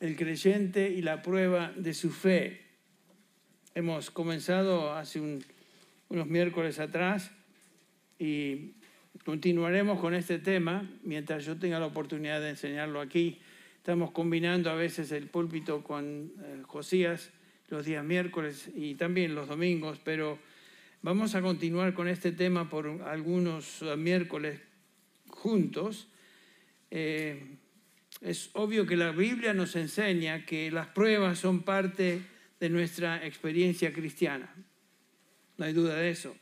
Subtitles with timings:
[0.00, 2.60] el creyente y la prueba de su fe.
[3.74, 7.30] Hemos comenzado hace unos miércoles atrás
[8.18, 8.72] y
[9.24, 13.40] continuaremos con este tema mientras yo tenga la oportunidad de enseñarlo aquí.
[13.76, 17.30] Estamos combinando a veces el púlpito con eh, Josías
[17.68, 20.38] los días miércoles y también los domingos, pero
[21.02, 24.60] vamos a continuar con este tema por algunos miércoles
[25.28, 26.08] juntos.
[26.90, 27.58] Eh,
[28.20, 32.22] es obvio que la Biblia nos enseña que las pruebas son parte
[32.58, 34.52] de nuestra experiencia cristiana.
[35.56, 36.36] No hay duda de eso.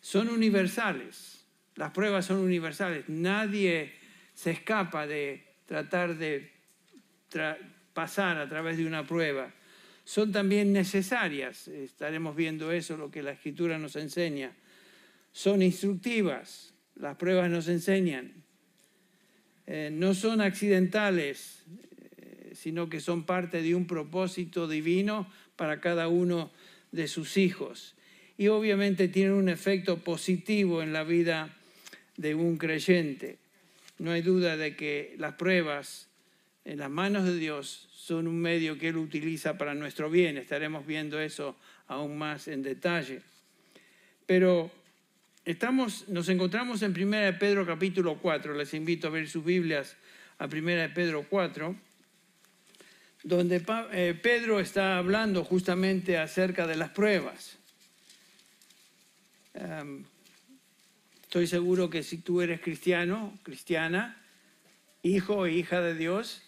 [0.00, 1.44] Son universales.
[1.74, 3.08] Las pruebas son universales.
[3.08, 3.92] Nadie
[4.34, 6.52] se escapa de tratar de
[7.92, 9.52] pasar a través de una prueba.
[10.04, 11.66] Son también necesarias.
[11.66, 14.54] Estaremos viendo eso, lo que la Escritura nos enseña.
[15.32, 16.72] Son instructivas.
[16.94, 18.45] Las pruebas nos enseñan.
[19.66, 21.62] Eh, no son accidentales,
[22.18, 26.50] eh, sino que son parte de un propósito divino para cada uno
[26.92, 27.94] de sus hijos.
[28.38, 31.56] Y obviamente tienen un efecto positivo en la vida
[32.16, 33.38] de un creyente.
[33.98, 36.08] No hay duda de que las pruebas
[36.64, 40.36] en las manos de Dios son un medio que Él utiliza para nuestro bien.
[40.36, 41.56] Estaremos viendo eso
[41.88, 43.22] aún más en detalle.
[44.26, 44.70] Pero
[45.46, 49.96] Estamos, nos encontramos en 1 Pedro capítulo 4, les invito a ver sus Biblias
[50.38, 51.76] a 1 Pedro 4,
[53.22, 57.58] donde eh, Pedro está hablando justamente acerca de las pruebas.
[61.22, 64.20] estoy seguro que si tú eres cristiano, cristiana,
[65.04, 66.42] hijo e hija de Dios,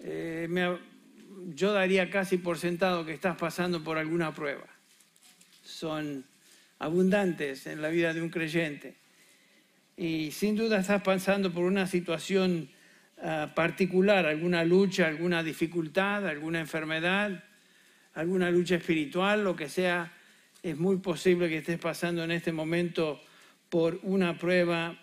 [0.00, 0.48] eh,
[1.54, 4.66] yo daría casi por sentado que estás pasando por alguna prueba.
[5.62, 6.24] Son
[6.80, 8.96] abundantes en la vida de un creyente.
[9.96, 12.70] Y sin duda estás pasando por una situación
[13.22, 17.44] ah, particular, alguna lucha, alguna dificultad, alguna enfermedad,
[18.14, 20.12] alguna lucha espiritual, lo que sea,
[20.62, 23.20] es muy posible que estés pasando en este momento
[23.68, 24.98] por una prueba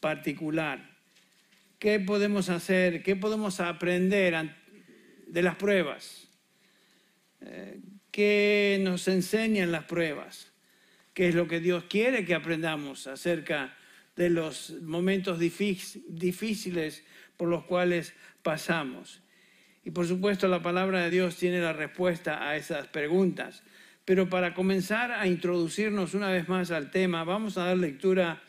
[0.00, 0.96] particular.
[1.80, 3.02] ¿Qué podemos hacer?
[3.02, 4.54] ¿Qué podemos aprender
[5.26, 6.28] de las pruebas?
[7.40, 10.52] Eh, ¿Qué nos enseñan las pruebas?
[11.18, 13.74] Qué es lo que Dios quiere que aprendamos acerca
[14.14, 17.02] de los momentos difíciles
[17.36, 18.14] por los cuales
[18.44, 19.20] pasamos.
[19.84, 23.64] Y por supuesto la palabra de Dios tiene la respuesta a esas preguntas.
[24.04, 28.40] Pero para comenzar a introducirnos una vez más al tema, vamos a dar lectura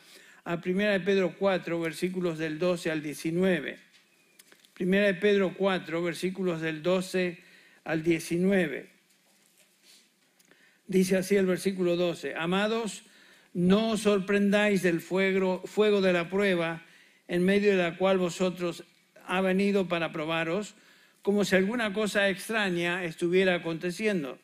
[0.44, 3.78] a 1 de Pedro 4, versículos del 12 al 19.
[4.78, 7.36] 1 de Pedro 4, versículos del 12
[7.82, 8.99] al 19.
[10.90, 13.04] Dice así el versículo 12, amados,
[13.54, 16.82] no os sorprendáis del fuego, fuego de la prueba
[17.28, 18.82] en medio de la cual vosotros
[19.24, 20.74] ha venido para probaros,
[21.22, 24.40] como si alguna cosa extraña estuviera aconteciendo.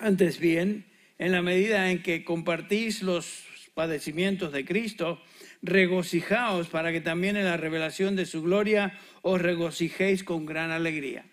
[0.00, 0.84] Antes bien,
[1.16, 5.22] en la medida en que compartís los padecimientos de Cristo,
[5.62, 11.24] regocijaos para que también en la revelación de su gloria os regocijéis con gran alegría.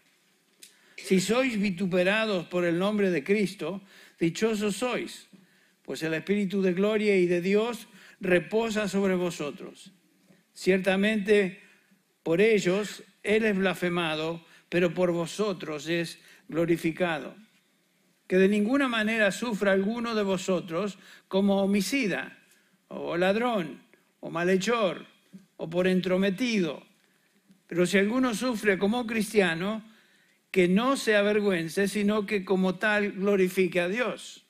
[0.98, 3.82] Si sois vituperados por el nombre de Cristo,
[4.20, 5.28] dichosos sois,
[5.84, 7.88] pues el Espíritu de gloria y de Dios
[8.20, 9.92] reposa sobre vosotros.
[10.54, 11.62] Ciertamente
[12.24, 17.36] por ellos Él es blasfemado, pero por vosotros es glorificado.
[18.28, 22.38] Que de ninguna manera sufra alguno de vosotros como homicida,
[22.88, 23.84] o ladrón,
[24.22, 25.06] o malhechor,
[25.58, 26.82] o por entrometido.
[27.68, 29.84] Pero si alguno sufre como cristiano,
[30.56, 34.46] que no se avergüence, sino que como tal glorifique a Dios.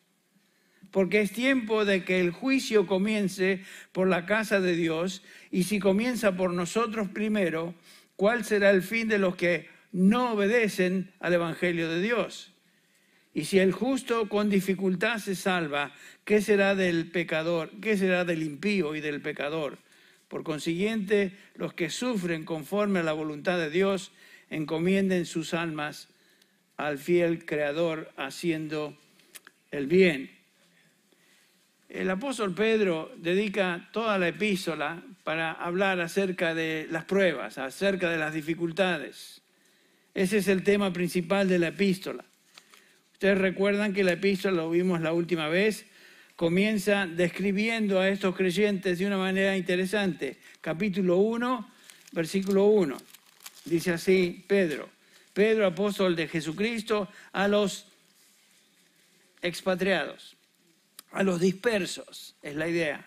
[0.91, 5.79] Porque es tiempo de que el juicio comience por la casa de Dios, y si
[5.79, 7.73] comienza por nosotros primero,
[8.17, 12.53] ¿cuál será el fin de los que no obedecen al Evangelio de Dios?
[13.33, 15.91] Y si el justo con dificultad se salva,
[16.23, 17.71] ¿qué será del pecador?
[17.81, 19.79] ¿Qué será del impío y del pecador?
[20.27, 24.11] Por consiguiente, los que sufren conforme a la voluntad de Dios,
[24.49, 26.09] encomienden sus almas
[26.77, 28.97] al fiel Creador haciendo
[29.71, 30.31] el bien.
[31.89, 38.17] El apóstol Pedro dedica toda la epístola para hablar acerca de las pruebas, acerca de
[38.17, 39.41] las dificultades.
[40.13, 42.25] Ese es el tema principal de la epístola.
[43.13, 45.85] Ustedes recuerdan que la epístola, lo vimos la última vez,
[46.35, 50.37] comienza describiendo a estos creyentes de una manera interesante.
[50.59, 51.71] Capítulo 1,
[52.11, 52.97] versículo 1.
[53.65, 54.89] Dice así Pedro,
[55.33, 57.87] Pedro, apóstol de Jesucristo, a los
[59.41, 60.37] expatriados,
[61.11, 63.05] a los dispersos, es la idea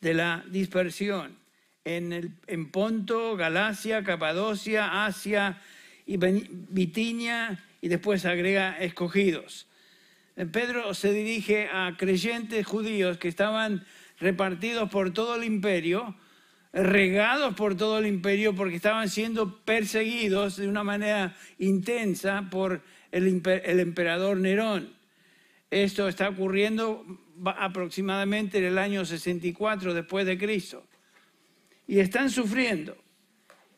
[0.00, 1.36] de la dispersión,
[1.84, 5.60] en, el, en Ponto, Galacia, Capadocia, Asia
[6.06, 9.66] y Bitinia, y después agrega escogidos.
[10.52, 13.84] Pedro se dirige a creyentes judíos que estaban
[14.18, 16.14] repartidos por todo el imperio,
[16.72, 23.26] regados por todo el imperio porque estaban siendo perseguidos de una manera intensa por el,
[23.26, 24.92] emperador Nerón.
[25.70, 27.04] Esto está ocurriendo
[27.44, 30.84] aproximadamente en el año 64 después de Cristo.
[31.86, 32.96] Y están sufriendo.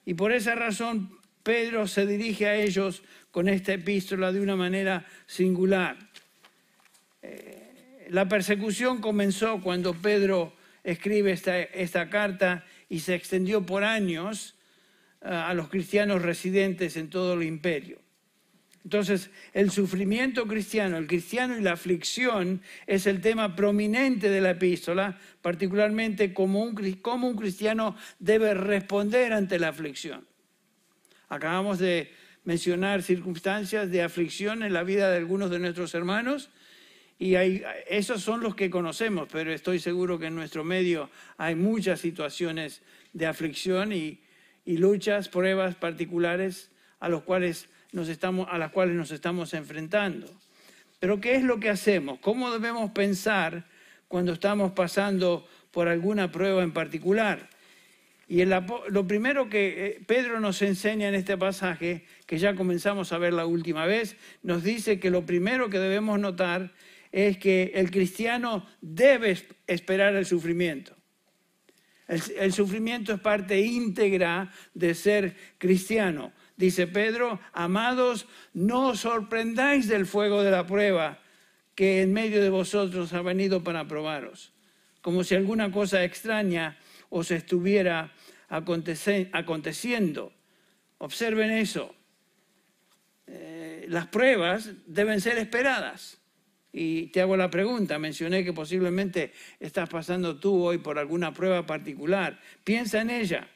[0.05, 5.07] Y por esa razón Pedro se dirige a ellos con esta epístola de una manera
[5.27, 5.97] singular.
[7.23, 10.53] Eh, la persecución comenzó cuando Pedro
[10.83, 14.57] escribe esta carta y se extendió por años
[15.23, 17.99] eh, a los cristianos residentes en todo el imperio.
[18.85, 24.51] Entonces, el sufrimiento cristiano, el cristiano y la aflicción es el tema prominente de la
[24.51, 30.27] epístola, particularmente como un, cómo un cristiano debe responder ante la aflicción.
[31.29, 32.13] Acabamos de
[32.45, 36.51] mencionar circunstancias de aflicción en la vida de algunos de nuestros hermanos
[37.20, 37.37] y
[37.87, 42.81] esos son los que conocemos, pero estoy seguro que en nuestro medio hay muchas situaciones
[43.12, 44.20] de aflicción y,
[44.64, 50.32] y luchas, pruebas particulares a los cuales nos estamos, a las cuales nos estamos enfrentando.
[50.99, 52.19] Pero ¿qué es lo que hacemos?
[52.20, 53.67] ¿Cómo debemos pensar
[54.08, 57.50] cuando estamos pasando por alguna prueba en particular?
[58.28, 63.19] Y lo primero que eh, Pedro nos enseña en este pasaje, que ya comenzamos a
[63.19, 66.70] ver la última vez, nos dice que lo primero que debemos notar
[67.12, 69.37] es que el cristiano debe
[69.67, 70.97] esperar el sufrimiento.
[72.09, 76.33] el sufrimiento es parte íntegra de ser cristiano.
[76.57, 81.19] Dice Pedro, amados, no os sorprendáis del fuego de la prueba
[81.75, 84.53] que en medio de vosotros ha venido para probaros,
[85.01, 86.77] como si alguna cosa extraña
[87.09, 88.13] os estuviera
[88.51, 90.33] aconteciendo.
[90.99, 91.95] Observen eso.
[93.27, 96.19] Eh, las pruebas deben ser esperadas.
[96.72, 101.67] Y te hago la pregunta, mencioné que posiblemente estás pasando tú hoy por alguna prueba
[101.67, 102.38] particular.
[102.62, 103.49] Piensa en ella.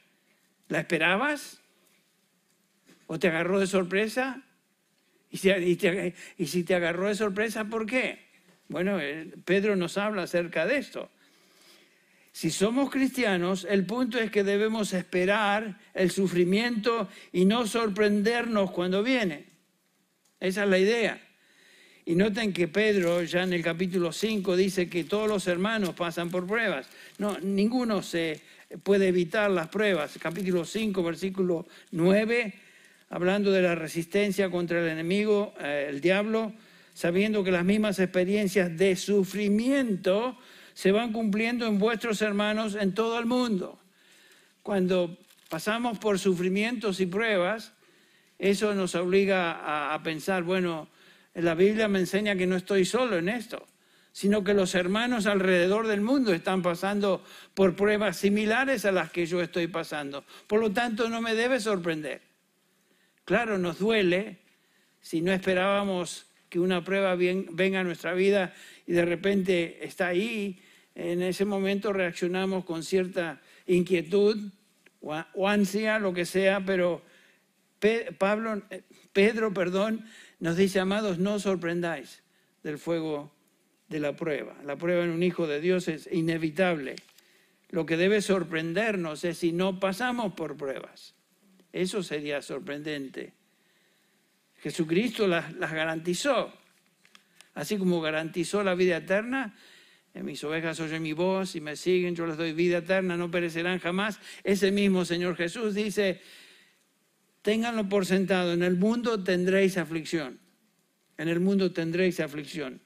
[0.68, 1.60] ¿La esperabas?
[3.06, 4.42] ¿O te agarró de sorpresa?
[5.30, 8.20] ¿Y si, te, agarró de sorpresa, por qué?
[8.68, 11.10] Bueno, eh, Pedro nos habla acerca de esto.
[12.32, 19.04] Si somos cristianos, el punto es que debemos esperar el sufrimiento y no sorprendernos cuando
[19.04, 19.46] viene.
[20.40, 21.20] Esa es la idea.
[22.06, 26.30] Y noten que Pedro ya en el capítulo 5 dice que todos los hermanos pasan
[26.30, 26.86] por pruebas.
[27.18, 28.40] No, ninguno se
[28.82, 30.18] puede evitar las pruebas.
[30.20, 32.54] Capítulo 5, versículo 9
[33.14, 36.52] hablando de la resistencia contra el enemigo, eh, el diablo,
[36.94, 40.36] sabiendo que las mismas experiencias de sufrimiento
[40.74, 43.78] se van cumpliendo en vuestros hermanos en todo el mundo.
[44.64, 45.16] Cuando
[45.48, 47.72] pasamos por sufrimientos y pruebas,
[48.38, 50.88] eso nos obliga a, a pensar, bueno,
[51.42, 53.66] la Biblia me enseña que no estoy solo en esto,
[54.12, 59.26] sino que los hermanos alrededor del mundo están pasando por pruebas similares a las que
[59.26, 60.24] yo estoy pasando.
[60.46, 62.22] Por lo tanto, no me debe sorprender.
[63.24, 64.38] Claro, nos duele
[65.00, 68.54] si no esperábamos que una prueba venga a nuestra vida
[68.86, 70.62] y de repente está ahí.
[70.94, 74.52] En ese momento reaccionamos con cierta inquietud
[75.00, 77.02] o ansia, lo que sea, pero
[78.18, 80.04] Pablo, eh, Pedro, perdón,
[80.44, 82.22] nos dice, amados, no sorprendáis
[82.62, 83.32] del fuego
[83.88, 84.54] de la prueba.
[84.62, 86.96] La prueba en un hijo de Dios es inevitable.
[87.70, 91.14] Lo que debe sorprendernos es si no pasamos por pruebas.
[91.72, 93.32] Eso sería sorprendente.
[94.58, 96.52] Jesucristo las, garantizó.
[97.54, 99.56] Así como garantizó la vida eterna,
[100.12, 103.30] en mis ovejas oyen mi voz y me siguen, yo les doy vida eterna, no
[103.30, 104.20] perecerán jamás.
[104.42, 106.20] Ese mismo Señor Jesús dice,
[107.44, 110.40] ténganlo por sentado, en el mundo tendréis aflicción.
[111.18, 112.80] En el mundo tendréis aflicción.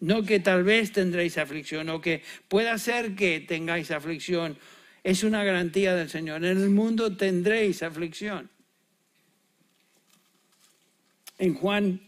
[0.00, 4.56] No que tal vez tendréis aflicción o que pueda ser que tengáis aflicción
[5.04, 6.42] es una garantía del Señor.
[6.42, 8.48] En el mundo tendréis aflicción.
[11.36, 12.00] En Juan,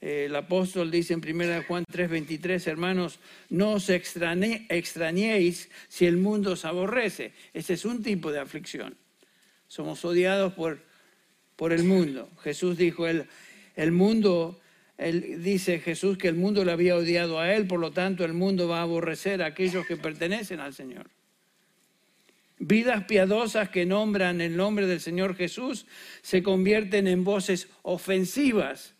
[0.00, 3.18] eh, el apóstol dice en 1 Juan 3:23, hermanos,
[3.50, 7.34] no os extrañéis si el mundo os aborrece.
[7.52, 8.94] Ese es un tipo de aflicción.
[9.74, 10.78] Somos odiados por,
[11.56, 12.30] por el mundo.
[12.44, 13.26] Jesús dijo, el,
[13.74, 14.60] el mundo,
[14.96, 18.68] dice Jesús que el mundo le había odiado a él, por lo tanto el mundo
[18.68, 21.10] va a aborrecer a aquellos que pertenecen al Señor.
[22.60, 25.86] Vidas piadosas que nombran el nombre del Señor Jesús
[26.22, 28.94] se convierten en voces ofensivas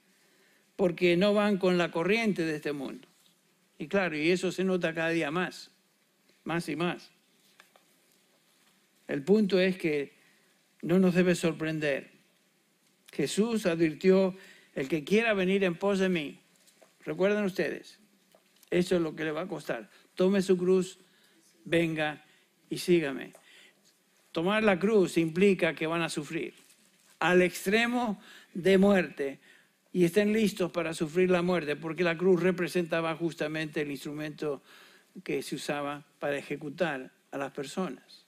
[0.74, 3.06] porque no van con la corriente de este mundo.
[3.78, 5.70] Y claro, y eso se nota cada día más,
[6.42, 7.12] más y más.
[9.06, 10.23] El punto es que
[10.84, 12.10] no nos debe sorprender.
[13.10, 14.36] Jesús advirtió,
[14.74, 16.40] el que quiera venir en pos de mí,
[17.04, 17.98] recuerden ustedes,
[18.70, 19.88] eso es lo que le va a costar.
[20.14, 20.98] Tome su cruz,
[21.64, 22.24] venga
[22.68, 23.32] y sígame.
[24.30, 26.54] Tomar la cruz implica que van a sufrir
[27.18, 28.20] al extremo
[28.52, 29.40] de muerte
[29.92, 34.62] y estén listos para sufrir la muerte, porque la cruz representaba justamente el instrumento
[35.22, 38.23] que se usaba para ejecutar a las personas.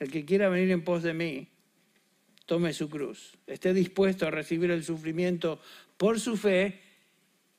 [0.00, 1.46] El que quiera venir en pos de mí,
[2.46, 5.60] tome su cruz, esté dispuesto a recibir el sufrimiento
[5.96, 6.80] por su fe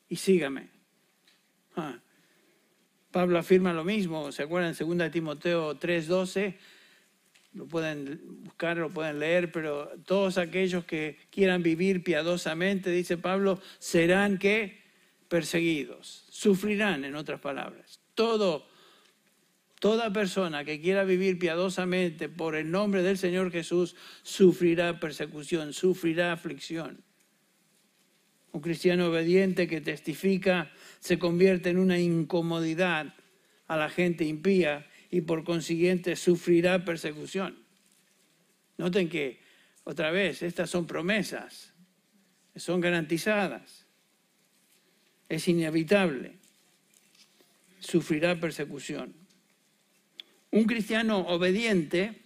[0.10, 0.68] y sígame.
[1.78, 1.98] Ah.
[3.12, 4.76] Pablo afirma lo mismo, ¿se acuerdan?
[4.78, 6.56] En 2 Timoteo 3:12,
[7.54, 13.62] lo pueden buscar, lo pueden leer, pero todos aquellos que quieran vivir piadosamente, dice Pablo,
[13.80, 14.82] serán que
[15.28, 18.00] perseguidos, sufrirán, en otras palabras.
[18.16, 18.68] Todo,
[19.82, 26.32] toda persona que quiera vivir piadosamente por el nombre del Señor Jesús sufrirá persecución, sufrirá
[26.32, 27.04] aflicción.
[28.52, 33.16] Un cristiano obediente que testifica se convierte en una incomodidad
[33.68, 37.58] a la gente impía y por consiguiente sufrirá persecución.
[38.78, 39.42] Noten que,
[39.84, 41.74] otra vez, estas son promesas,
[42.56, 43.88] son garantizadas.
[45.28, 46.38] Es inevitable.
[47.80, 49.21] Sufrirá persecución.
[50.52, 52.22] Un cristiano obediente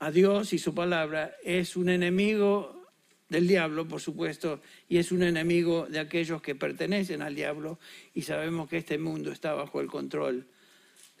[0.00, 2.82] a Dios y su palabra es un enemigo
[3.28, 7.78] del diablo, por supuesto, y es un enemigo de aquellos que pertenecen al diablo,
[8.12, 10.46] y sabemos que este mundo está bajo el control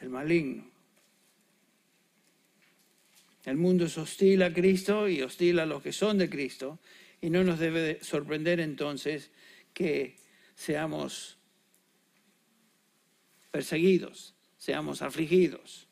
[0.00, 0.68] el maligno.
[3.44, 6.78] El mundo es hostil a Cristo y hostil a los que son de Cristo
[7.20, 9.30] y no nos debe sorprender entonces
[9.72, 10.16] que
[10.54, 11.38] seamos
[13.50, 15.88] perseguidos, seamos afligidos.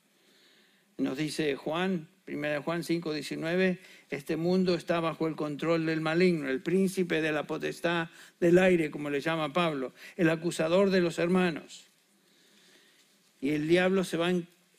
[0.96, 6.48] Nos dice Juan, 1 Juan 5, 19, este mundo está bajo el control del maligno,
[6.48, 11.18] el príncipe de la potestad del aire, como le llama Pablo, el acusador de los
[11.18, 11.88] hermanos.
[13.40, 14.34] Y el diablo se va a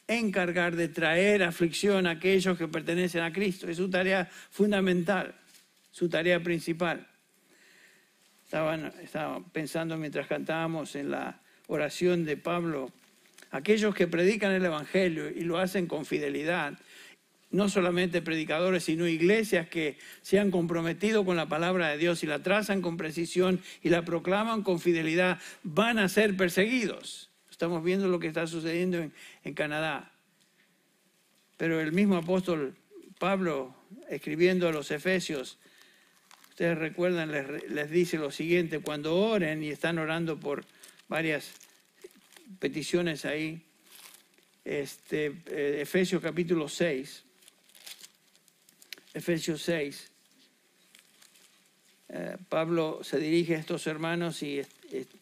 [0.07, 3.67] encargar de traer aflicción a aquellos que pertenecen a Cristo.
[3.67, 5.35] Es su tarea fundamental,
[5.91, 7.09] su tarea principal.
[8.45, 12.93] Estaba, pensando mientras cantábamos en la oración de Pablo,
[13.51, 16.79] aquellos que predican el Evangelio y lo hacen con fidelidad,
[17.51, 22.27] no solamente predicadores, sino iglesias que se han comprometido con la palabra de Dios y
[22.27, 27.29] la trazan con precisión y la proclaman con fidelidad, van a ser perseguidos.
[27.49, 28.97] Estamos viendo lo que está sucediendo
[29.43, 30.13] en, Canadá.
[31.57, 32.75] Pero el mismo apóstol
[33.19, 33.75] Pablo,
[34.09, 35.59] escribiendo a los Efesios,
[36.49, 40.63] ustedes recuerdan, les, dice lo siguiente, cuando oren y están orando por
[41.07, 41.51] varias
[42.59, 43.63] peticiones ahí,
[44.63, 47.23] este, eh, Efesios capítulo 6,
[49.13, 50.11] Efesios 6,
[52.09, 54.61] eh, Pablo se dirige a estos hermanos y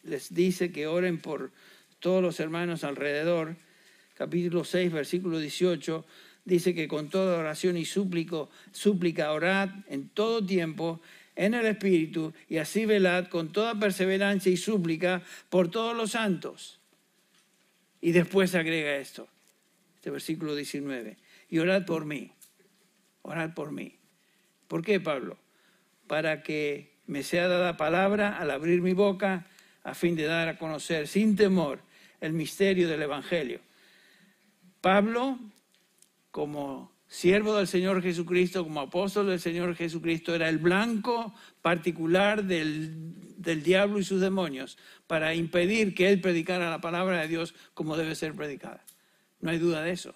[0.04, 1.52] les dice que oren por
[2.00, 3.56] todos los hermanos alrededor,
[4.14, 6.04] capítulo 6, versículo 18,
[6.44, 11.00] dice que con toda oración y súplico, súplica orad en todo tiempo
[11.36, 16.79] en el Espíritu y así velad con toda perseverancia y súplica por todos los santos.
[18.00, 19.28] Y después agrega esto,
[19.96, 21.16] este versículo 19,
[21.48, 22.32] y orad por mí,
[23.22, 23.96] orad por mí.
[24.68, 25.36] ¿Por qué, Pablo?
[26.06, 29.46] Para que me sea dada palabra al abrir mi boca
[29.82, 31.80] a fin de dar a conocer sin temor
[32.20, 33.60] el misterio del Evangelio.
[34.80, 35.38] Pablo,
[36.30, 43.34] como siervo del Señor Jesucristo, como apóstol del Señor Jesucristo, era el blanco particular del,
[43.36, 47.96] del, diablo y sus demonios para impedir que él predicara la palabra de Dios como
[47.96, 48.84] debe ser predicada.
[49.40, 50.14] No hay duda de eso.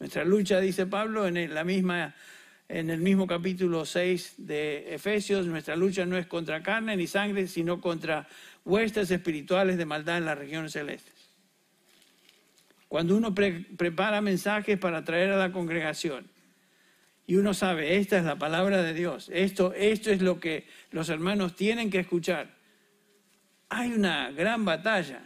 [0.00, 2.14] Nuestra lucha, dice Pablo, en la misma
[2.68, 7.46] en el mismo capítulo 6 de Efesios, nuestra lucha no es contra carne ni sangre,
[7.46, 8.26] sino contra
[8.64, 11.15] huestes espirituales de maldad en las regiones celestes.
[12.88, 16.28] Cuando uno prepara mensajes para traer a la congregación
[17.26, 21.08] y uno sabe, esta es la palabra de Dios, esto, esto es lo que los
[21.08, 22.54] hermanos tienen que escuchar,
[23.68, 25.22] hay una gran batalla.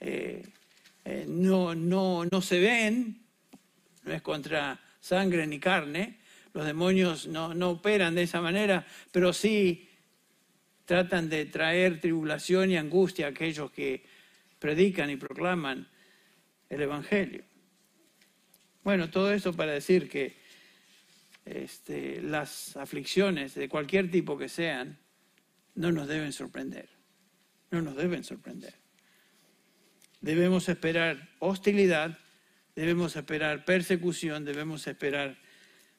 [0.00, 0.42] Eh,
[1.06, 3.22] eh, no, no, no se ven,
[4.04, 6.18] no es contra sangre ni carne,
[6.52, 9.88] los demonios no, no operan de esa manera, pero sí
[10.84, 14.04] tratan de traer tribulación y angustia a aquellos que
[14.58, 15.88] predican y proclaman
[16.74, 17.44] el Evangelio.
[18.82, 20.36] Bueno, todo eso para decir que
[21.44, 24.98] este, las aflicciones de cualquier tipo que sean
[25.74, 26.88] no nos deben sorprender,
[27.70, 28.74] no nos deben sorprender.
[30.20, 32.18] Debemos esperar hostilidad,
[32.74, 35.38] debemos esperar persecución, debemos esperar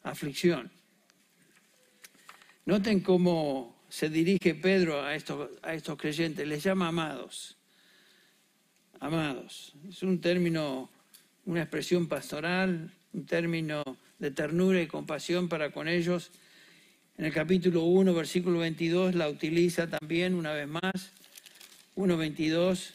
[0.04, 0.72] aflicción.
[2.66, 7.58] Noten cómo se dirige Pedro a estos creyentes, les llama amados.
[9.06, 9.74] Amados.
[9.88, 10.90] Es un término,
[11.46, 13.84] una expresión pastoral, un término
[14.18, 16.32] de ternura y compasión para con ellos.
[17.20, 21.12] En el capítulo 1, versículo 22, la utiliza también una vez más.
[21.96, 22.94] 1.22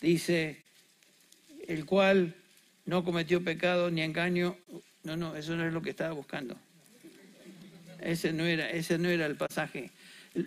[0.00, 0.64] dice,
[1.68, 2.34] el cual
[2.86, 4.56] no cometió pecado ni engaño.
[5.02, 6.56] No, no, eso no es lo que estaba buscando.
[8.00, 9.90] Ese no era, ese no era el pasaje.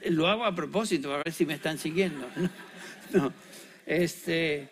[0.10, 2.28] Lo hago a propósito, a ver si me están siguiendo.
[3.86, 4.70] Este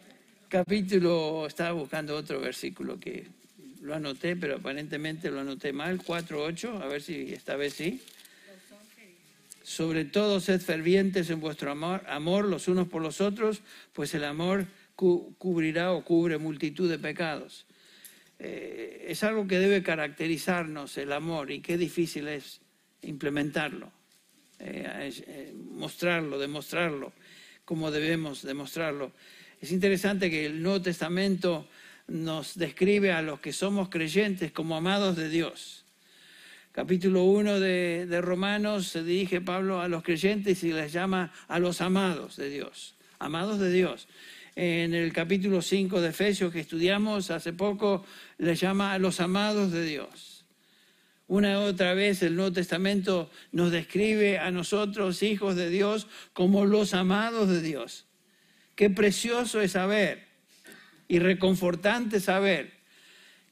[0.52, 3.26] capítulo, estaba buscando otro versículo que
[3.82, 8.02] lo anoté, pero aparentemente lo anoté mal, 4.8, a ver si esta vez sí.
[9.64, 13.62] Sobre todo sed fervientes en vuestro amor, amor los unos por los otros,
[13.94, 14.66] pues el amor
[14.96, 17.66] cubrirá o cubre multitud de pecados.
[18.38, 22.60] Eh, es algo que debe caracterizarnos el amor y qué difícil es
[23.04, 23.90] implementarlo,
[24.60, 27.14] eh, eh, mostrarlo, demostrarlo,
[27.64, 29.14] como debemos demostrarlo.
[29.62, 31.68] Es interesante que el Nuevo Testamento
[32.08, 35.86] nos describe a los que somos creyentes como amados de Dios.
[36.72, 41.80] Capítulo 1 de, Romanos se dirige Pablo a los creyentes y les llama a los
[41.82, 44.08] amados de Dios, amados de Dios.
[44.56, 48.04] En el capítulo 5 de Efesios que estudiamos hace poco,
[48.40, 50.44] les llama a los amados de Dios.
[51.28, 56.96] Una otra vez el Nuevo Testamento nos describe a nosotros, hijos de Dios, como los
[56.96, 58.08] amados de Dios.
[58.76, 60.28] Qué precioso es saber
[61.08, 62.72] y reconfortante saber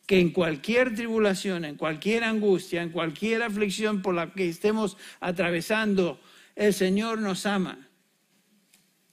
[0.05, 6.19] que en cualquier tribulación, en cualquier angustia, en cualquier aflicción por la que estemos atravesando,
[6.55, 7.87] el Señor nos ama.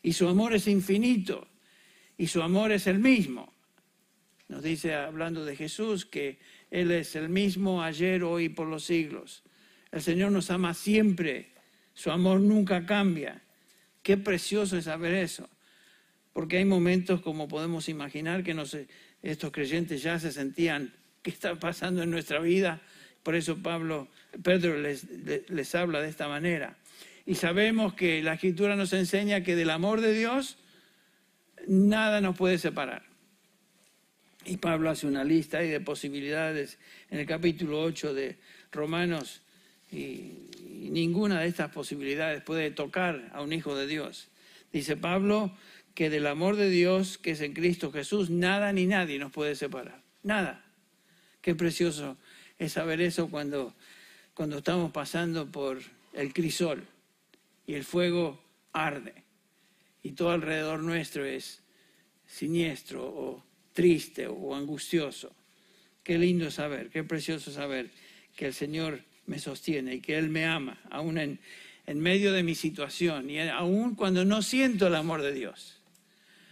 [0.02, 1.48] Y su amor es infinito.
[2.16, 3.52] Y su amor es el mismo.
[4.48, 6.38] Nos dice, hablando de Jesús, que
[6.70, 9.42] él es el mismo ayer, hoy y por los siglos.
[9.92, 11.52] El Señor nos ama siempre.
[11.92, 13.42] Su amor nunca cambia.
[14.02, 15.49] Qué precioso es saber eso.
[16.36, 18.54] Porque hay momentos, como podemos imaginar, que
[19.22, 22.82] estos creyentes ya se sentían, ¿qué está pasando en nuestra vida?
[23.22, 24.08] Por eso Pablo,
[24.42, 26.76] Pedro les, habla de esta manera.
[27.25, 30.58] Y sabemos que la Escritura nos enseña que del amor de Dios
[31.66, 33.04] nada nos puede separar.
[34.44, 38.36] Y Pablo hace una lista de posibilidades en el capítulo 8 de
[38.72, 39.40] Romanos
[39.90, 40.50] y,
[40.90, 44.28] ninguna de estas posibilidades puede tocar a un hijo de Dios.
[44.70, 45.56] Dice Pablo
[45.97, 49.56] que del amor de Dios que es en Cristo Jesús, nada ni nadie nos puede
[49.56, 50.02] separar.
[50.23, 50.63] Nada.
[51.41, 52.19] Qué precioso
[52.59, 53.75] es saber eso cuando,
[54.35, 55.80] cuando estamos pasando por
[56.13, 56.85] el crisol
[57.67, 58.39] y el fuego
[58.75, 59.15] arde
[60.02, 61.63] y todo alrededor nuestro es
[62.26, 65.35] siniestro o triste o angustioso.
[66.02, 67.91] Qué lindo saber, qué precioso saber
[68.37, 71.41] que el Señor me sostiene y que Él me ama, aún en,
[71.87, 75.75] en medio de mi situación y aún cuando no siento el amor de Dios.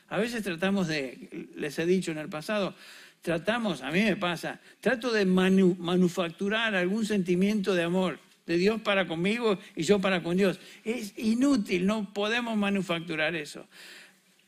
[0.09, 2.75] A veces tratamos de, les he dicho en el pasado,
[3.23, 9.07] tratamos, a mí me pasa, trato de manufacturar algún sentimiento de amor de Dios para
[9.07, 10.61] conmigo y yo para con Dios.
[10.85, 13.67] Es inútil, no podemos manufacturar eso.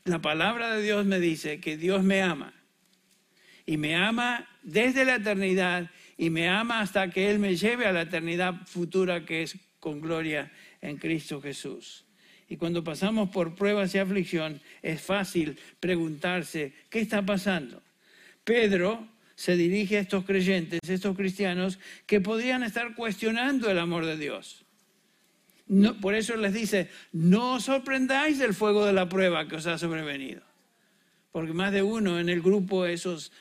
[0.05, 2.53] La palabra de Dios me dice que Dios me ama
[3.65, 7.93] y me ama desde la eternidad y me ama hasta que Él me lleve a
[7.93, 12.06] la eternidad futura que es con gloria en Cristo Jesús.
[12.49, 17.83] Y cuando pasamos por pruebas y aflicción, es fácil preguntarse, ¿qué está pasando?
[18.45, 24.17] Pedro se dirige a estos creyentes, estos cristianos, que podrían estar cuestionando el amor de
[24.17, 24.65] Dios.
[26.01, 29.79] por eso les dice, no os sorprendáis del fuego de la prueba que os ha
[29.79, 30.43] sobrevenido.
[31.33, 33.33] Porque más de uno en el grupo, esos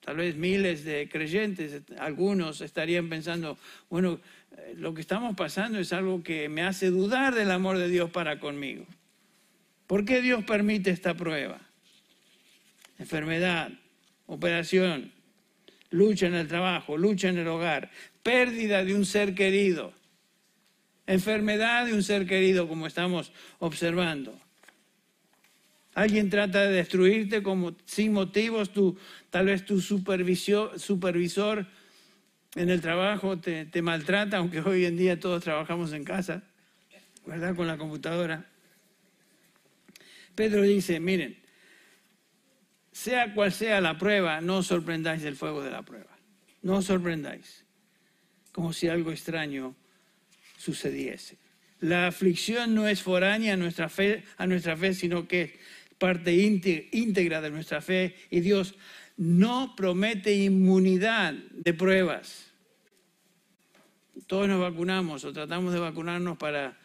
[0.00, 4.20] tal vez miles de creyentes, algunos estarían pensando, bueno,
[4.56, 8.10] eh, lo que estamos pasando es algo que me hace dudar del amor de Dios
[8.10, 8.86] para conmigo.
[9.86, 11.60] ¿Por qué Dios permite esta prueba?
[12.98, 13.70] Enfermedad,
[14.26, 15.12] operación,
[15.90, 17.90] lucha en el trabajo, lucha en el hogar,
[18.22, 19.92] pérdida de un ser querido,
[21.06, 24.38] enfermedad de un ser querido como estamos observando.
[25.94, 28.98] Alguien trata de destruirte como sin motivos, tu,
[29.30, 31.66] tal vez tu supervisor
[32.54, 36.42] en el trabajo te, te maltrata, aunque hoy en día todos trabajamos en casa,
[37.26, 37.54] ¿verdad?
[37.54, 38.46] Con la computadora.
[40.34, 41.38] Pedro dice, miren,
[42.90, 46.16] sea cual sea la prueba, no os sorprendáis del fuego de la prueba.
[46.62, 47.64] No os sorprendáis,
[48.52, 49.74] como si algo extraño
[50.56, 51.38] sucediese.
[51.80, 55.58] La aflicción no es foránea a nuestra fe, a nuestra fe sino que
[56.02, 58.74] parte íntegra de nuestra fe y Dios
[59.16, 62.50] no promete inmunidad de pruebas.
[64.26, 66.76] Todos nos vacunamos o tratamos de vacunarnos para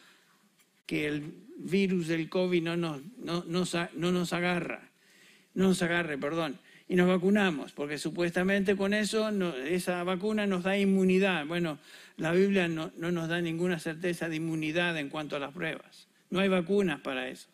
[0.85, 4.87] que el virus del COVID no nos, no, no nos agarra,
[5.55, 9.29] no nos agarre, perdón y nos vacunamos, porque supuestamente con eso
[9.65, 11.45] esa vacuna nos da inmunidad.
[11.47, 11.79] Bueno,
[12.17, 16.07] la Biblia no, nos da ninguna certeza de inmunidad en cuanto a las pruebas.
[16.29, 17.49] No hay vacunas para eso.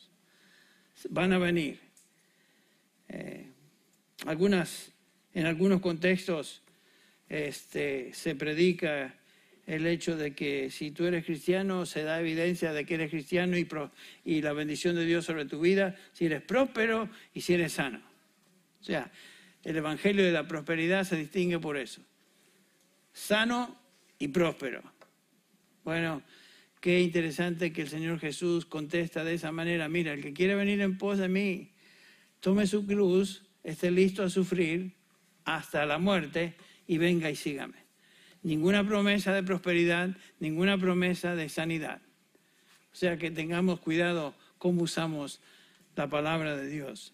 [1.10, 1.80] Van a venir.
[3.10, 3.48] Eh,
[4.26, 4.92] algunas,
[5.34, 6.62] en algunos contextos
[7.30, 9.16] este, se predica
[9.66, 13.58] el hecho de que si tú eres cristiano se da evidencia de que eres cristiano
[13.58, 13.68] y,
[14.26, 18.02] y la bendición de Dios sobre tu vida, si eres próspero y si eres sano.
[18.82, 19.10] O sea,
[19.64, 22.02] el Evangelio de la prosperidad se distingue por eso.
[23.14, 23.80] Sano
[24.20, 24.84] y próspero.
[25.84, 26.24] Bueno,
[26.84, 29.88] qué interesante que el Señor Jesús contesta de esa manera.
[29.88, 31.72] Mira, el que quiere venir en pos de mí,
[32.42, 34.92] tome su cruz, esté listo a sufrir
[35.46, 37.78] hasta la muerte y venga y sígame.
[38.42, 40.10] Ninguna promesa de prosperidad,
[40.42, 42.02] ninguna promesa de sanidad.
[42.92, 45.40] O sea que tengamos cuidado cómo usamos
[45.96, 47.14] la palabra de Dios.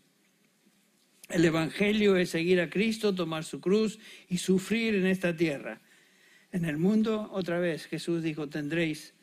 [1.30, 5.80] El Evangelio es seguir a Cristo, tomar su cruz y sufrir en esta tierra.
[6.52, 9.14] En el mundo, otra vez, Jesús dijo, tendréis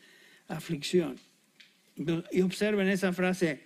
[0.49, 1.19] aflicción.
[2.31, 3.65] Y observen esa frase,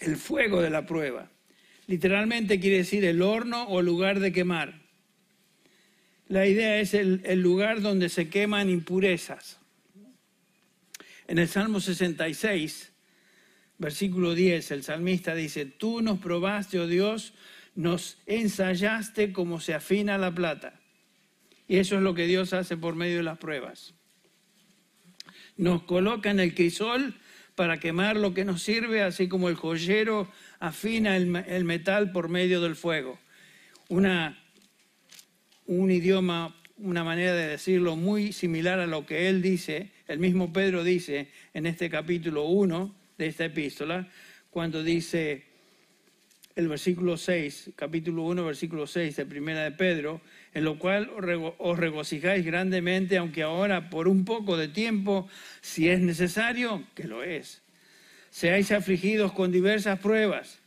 [0.00, 1.30] el fuego de la prueba.
[1.86, 4.80] Literalmente quiere decir el horno o lugar de quemar.
[6.28, 9.58] La idea es el, el lugar donde se queman impurezas.
[11.26, 12.92] En el Salmo 66,
[13.78, 17.32] versículo 10, el salmista dice, tú nos probaste, oh Dios,
[17.74, 20.78] nos ensayaste como se afina la plata.
[21.66, 23.94] Y eso es lo que Dios hace por medio de las pruebas.
[25.58, 27.14] Nos coloca en el crisol
[27.54, 32.60] para quemar lo que nos sirve, así como el joyero afina el, metal por medio
[32.60, 33.18] del fuego.
[33.88, 34.38] Una,
[35.66, 40.52] un idioma, una manera de decirlo muy similar a lo que él dice, el mismo
[40.52, 44.08] Pedro dice en este capítulo 1, de esta epístola,
[44.50, 45.44] cuando dice
[46.54, 50.20] el versículo 6, capítulo 1, versículo 6 de Primera de Pedro,
[50.54, 51.10] en lo cual
[51.58, 55.28] os regocijáis grandemente, aunque ahora por un poco de tiempo,
[55.60, 57.62] si es necesario, que lo es,
[58.30, 60.58] seáis afligidos con diversas pruebas,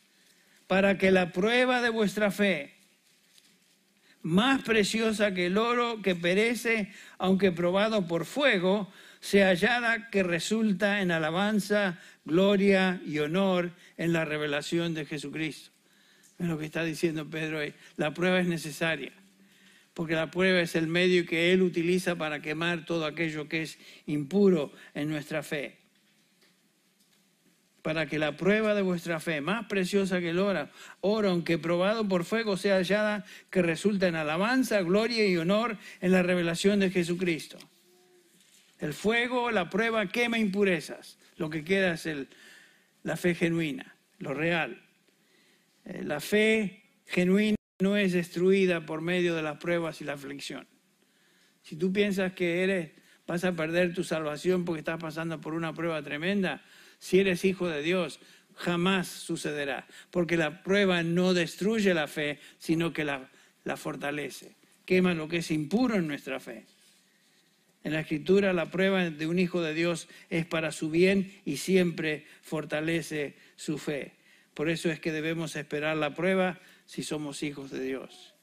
[0.67, 2.73] para que la prueba de vuestra fe,
[4.21, 11.01] más preciosa que el oro que perece, aunque probado por fuego, sea hallada que resulta
[11.01, 15.71] en alabanza, gloria y honor en la revelación de Jesucristo.
[16.39, 17.73] Es lo que está diciendo Pedro ahí.
[17.97, 19.11] La prueba es necesaria,
[20.01, 23.77] porque la prueba es el medio que Él utiliza para quemar todo aquello que es
[24.07, 25.77] impuro en nuestra fe.
[27.83, 30.69] Para que la prueba de vuestra fe, más preciosa que el oro,
[31.01, 36.11] oro, aunque probado por fuego, sea hallada que resulta en alabanza, gloria y honor en
[36.11, 37.59] la revelación de Jesucristo.
[38.79, 41.19] El fuego, la prueba quema impurezas.
[41.37, 42.09] Lo que queda es
[43.03, 44.81] la fe genuina, lo real.
[45.85, 50.67] Eh, la fe genuina no es destruida por medio de las pruebas y la aflicción.
[51.63, 52.91] Si tú piensas que eres,
[53.27, 56.63] vas a perder tu salvación porque estás pasando por una prueba tremenda,
[56.99, 58.19] si eres hijo de Dios,
[58.55, 63.29] jamás sucederá, porque la prueba no destruye la fe, sino que la,
[63.63, 66.65] la fortalece, quema lo que es impuro en nuestra fe.
[67.83, 71.57] En la escritura la prueba de un hijo de Dios es para su bien y
[71.57, 74.13] siempre fortalece su fe.
[74.53, 78.33] Por eso es que debemos esperar la prueba si somos hijos de Dios.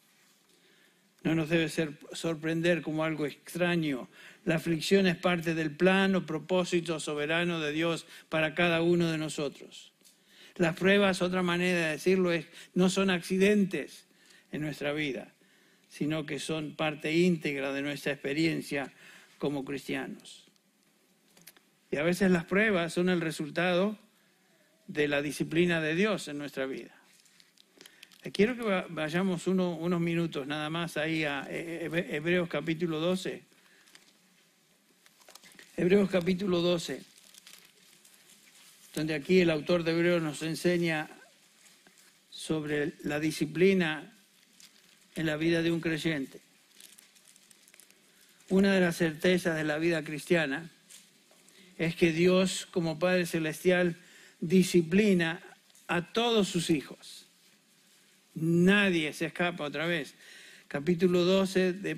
[1.23, 4.09] No nos debe ser sorprender como algo extraño.
[4.45, 9.19] La aflicción es parte del plan o propósito soberano de Dios para cada uno de
[9.19, 9.93] nosotros.
[10.57, 14.07] Las pruebas, otra manera de decirlo, es no son accidentes
[14.53, 15.35] en nuestra vida,
[15.89, 18.93] sino que son parte íntegra de nuestra experiencia
[19.39, 20.49] como cristianos.
[21.91, 23.99] Y a veces las pruebas son el resultado
[24.87, 26.98] de la disciplina de Dios en nuestra vida.
[28.25, 33.45] Eh, quiero que vayamos unos minutos nada más ahí a eh, eh, Hebreos capítulo 12.
[35.77, 37.01] Hebreos capítulo 12,
[38.97, 41.09] donde aquí el autor de Hebreos nos enseña
[42.29, 44.13] sobre la disciplina
[45.15, 46.41] en la vida de un creyente.
[48.49, 50.69] Una de las certezas de la vida cristiana
[51.77, 53.97] es que Dios, como Padre Celestial,
[54.41, 55.41] disciplina
[55.87, 57.28] a todos sus hijos.
[58.41, 60.15] Nadie se escapa otra vez.
[60.69, 61.97] Capítulo 12 de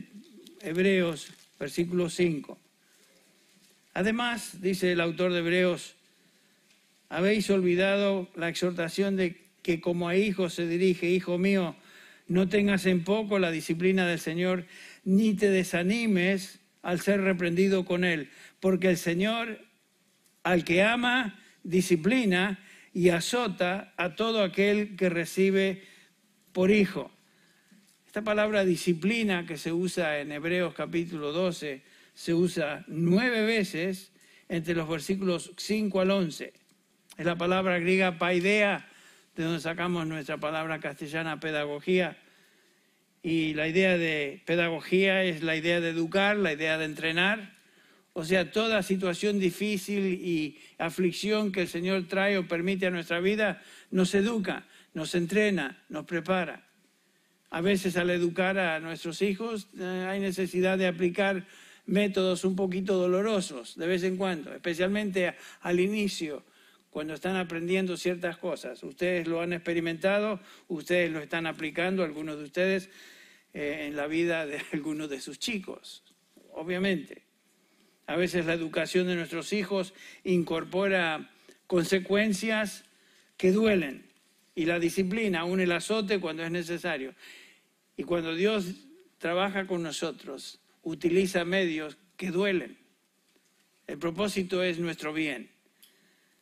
[0.63, 2.59] Hebreos, versículo 5.
[3.95, 5.95] Además, dice el autor de Hebreos,
[7.09, 11.77] habéis olvidado la exhortación de que como a hijos se dirige, hijo mío,
[12.29, 14.65] no tengas en poco la disciplina del Señor,
[15.05, 19.61] ni te desanimes al ser reprendido con él, porque el Señor
[20.43, 22.59] al que ama, disciplina
[22.95, 25.83] y azota a todo aquel que recibe
[26.53, 27.11] por hijo.
[28.07, 31.83] Esta palabra disciplina que se usa en Hebreos capítulo 12
[32.15, 34.13] se usa nueve veces
[34.49, 36.53] entre los versículos 5 al 11.
[37.17, 38.89] Es la palabra griega paidea,
[39.37, 42.19] de donde sacamos nuestra palabra castellana pedagogía.
[43.23, 47.53] Y la idea de pedagogía es la idea de educar, la idea de entrenar.
[48.13, 53.21] O sea, toda situación difícil y aflicción que el Señor trae o permite a nuestra
[53.21, 56.67] vida nos educa, nos entrena, nos prepara.
[57.51, 61.47] A veces al educar a nuestros hijos eh, hay necesidad de aplicar
[61.87, 66.45] métodos un poquito dolorosos de vez en cuando, especialmente al inicio,
[66.91, 68.83] cuando están aprendiendo ciertas cosas.
[68.83, 72.91] Ustedes lo han experimentado, ustedes lo están aplicando, algunos de ustedes,
[73.53, 76.05] eh, en la vida de algunos de sus chicos,
[76.53, 77.23] obviamente.
[78.07, 81.31] A veces la educación de nuestros hijos incorpora
[81.69, 82.85] consecuencias
[83.37, 84.10] que duelen
[84.55, 87.15] y la disciplina, aún el azote cuando es necesario.
[87.97, 88.67] Y cuando Dios
[89.19, 92.79] trabaja con nosotros, utiliza medios que duelen.
[93.87, 95.51] El propósito es nuestro bien.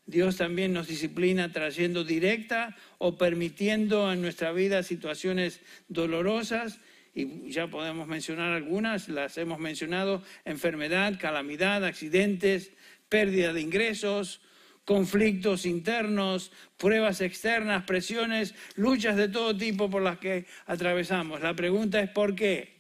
[0.07, 6.81] Dios también nos disciplina trayendo directa o permitiendo en nuestra vida situaciones dolorosas
[7.15, 12.73] y ya podemos mencionar algunas, las hemos mencionado, enfermedad, calamidad, accidentes,
[13.09, 14.41] pérdida de ingresos,
[14.89, 21.43] conflictos internos, pruebas externas, presiones, luchas de todo tipo por las que atravesamos.
[21.43, 22.79] La pregunta es ¿por qué?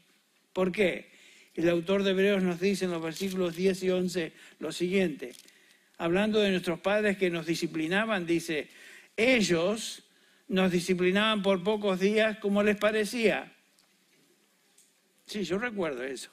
[0.55, 1.11] ¿Por qué?
[1.55, 5.35] El autor de Hebreos nos dice en los versículos 10 y 11 lo siguiente,
[5.99, 8.71] hablando de nuestros padres que nos disciplinaban, dice,
[9.15, 10.03] ellos
[10.49, 13.53] nos disciplinaban por pocos días como les parecía
[15.27, 16.31] Sí, yo recuerdo eso,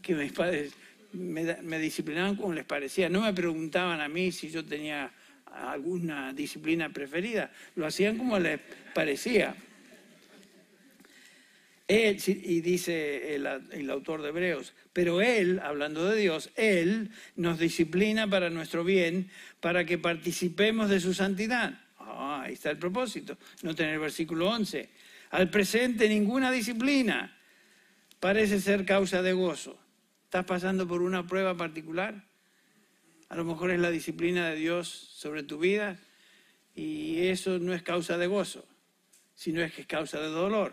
[0.00, 0.74] que mis padres
[1.12, 3.08] me, disciplinaban como les parecía.
[3.08, 5.12] No me preguntaban a mí si yo tenía
[5.46, 8.60] alguna disciplina preferida, lo hacían como les
[8.94, 9.54] parecía.
[11.88, 18.28] Él, y dice el, autor de Hebreos, pero Él, hablando de Dios, Él nos disciplina
[18.28, 19.28] para nuestro bien,
[19.60, 21.78] para que participemos de su santidad.
[21.98, 24.88] Ah, ahí está el propósito, no tener versículo 11.
[25.30, 27.36] Al presente ninguna disciplina
[28.20, 29.81] parece ser causa de gozo.
[30.32, 32.24] ¿Estás pasando por una prueba particular?
[33.28, 35.98] A lo mejor es la disciplina de Dios sobre tu vida
[36.74, 38.66] y eso no es causa de gozo,
[39.34, 40.72] sino es que es causa de dolor.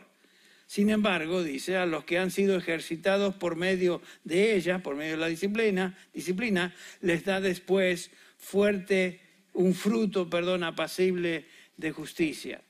[0.65, 5.15] Sin embargo, dice, a los que han sido ejercitados por medio de ella, por medio
[5.15, 9.19] de la disciplina, disciplina les da después fuerte
[9.51, 12.61] un fruto, perdón, apacible de justicia.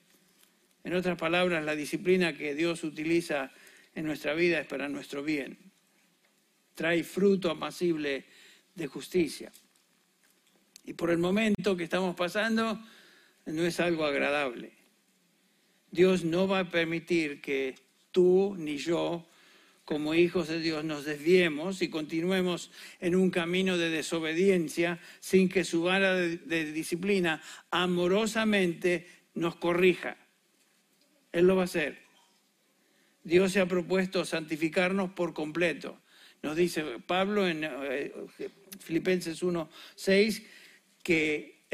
[0.83, 3.51] En otras palabras, la disciplina que Dios utiliza
[3.93, 5.68] en nuestra vida es para nuestro bien.
[6.79, 8.23] Trae fruto apacible
[8.73, 9.51] de justicia.
[10.85, 12.79] Y por el momento que estamos pasando,
[13.47, 14.71] no es algo agradable.
[15.91, 17.75] Dios no va a permitir que
[18.11, 19.27] tú ni yo,
[19.83, 25.65] como hijos de Dios, nos desviemos y continuemos en un camino de desobediencia sin que
[25.65, 30.15] su vara de, de disciplina amorosamente nos corrija.
[31.33, 31.99] Él lo va a hacer.
[33.25, 35.99] Dios se ha propuesto santificarnos por completo.
[36.41, 38.13] Nos dice Pablo en eh,
[38.79, 40.43] Filipenses 1, 6
[41.03, 41.65] que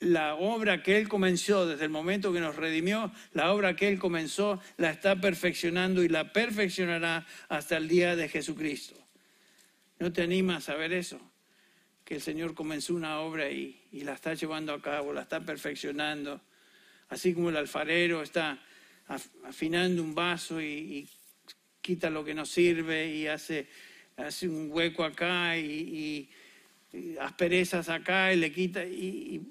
[0.00, 3.98] la obra que Él comenzó desde el momento que nos redimió, la obra que Él
[3.98, 8.94] comenzó, la está perfeccionando y la perfeccionará hasta el día de Jesucristo.
[9.98, 11.20] ¿No te animas a ver eso?
[12.04, 15.40] Que el Señor comenzó una obra y, y la está llevando a cabo, la está
[15.40, 16.40] perfeccionando,
[17.08, 18.62] así como el alfarero está
[19.44, 21.08] afinando un vaso y,
[21.80, 23.66] quita lo que no sirve y hace,
[24.18, 26.28] hace un hueco acá y,
[27.20, 28.84] asperezas acá y le quita.
[28.84, 29.42] Y,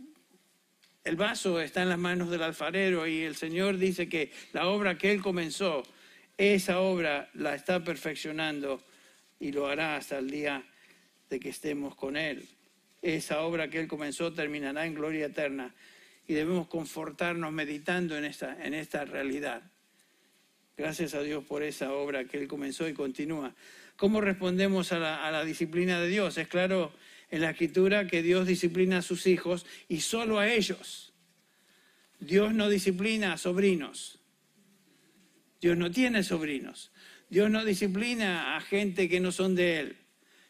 [1.04, 4.98] el vaso está en las manos del alfarero y el Señor dice que la obra
[4.98, 5.84] que Él comenzó,
[6.38, 8.84] esa obra la está perfeccionando
[9.40, 10.64] y lo hará hasta el día
[11.30, 12.46] de que estemos con Él.
[13.02, 15.74] Esa obra que Él comenzó terminará en gloria eterna
[16.28, 19.64] y debemos confortarnos meditando en en esta realidad.
[20.78, 23.56] Gracias a Dios por esa obra que Él comenzó y continúa.
[23.96, 26.38] ¿Cómo respondemos a la, disciplina de Dios?
[26.38, 26.94] Es claro
[27.32, 31.14] en la escritura que Dios disciplina a sus hijos y solo a ellos.
[32.20, 34.20] Dios no disciplina a sobrinos.
[35.60, 36.92] Dios no tiene sobrinos.
[37.28, 39.98] Dios no disciplina a gente que no son de Él.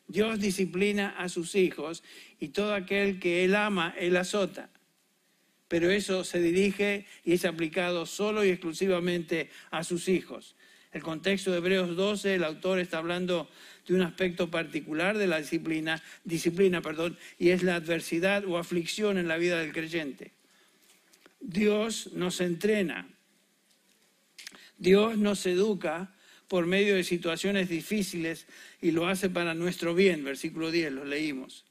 [0.10, 2.04] Dios disciplina a sus hijos
[2.38, 4.70] y todo aquel que Él ama, Él azota.
[5.68, 10.56] Pero eso se dirige y es aplicado solo y exclusivamente a sus hijos.
[10.92, 13.50] El contexto de Hebreos 12, el autor está hablando
[13.86, 19.18] de un aspecto particular de la disciplina, disciplina, perdón, y es la adversidad o aflicción
[19.18, 20.32] en la vida del creyente.
[21.40, 23.08] Dios nos entrena,
[24.78, 26.14] Dios nos educa
[26.48, 28.48] por medio de situaciones difíciles
[28.82, 31.67] y lo hace para nuestro bien, versículo 10, lo leímos.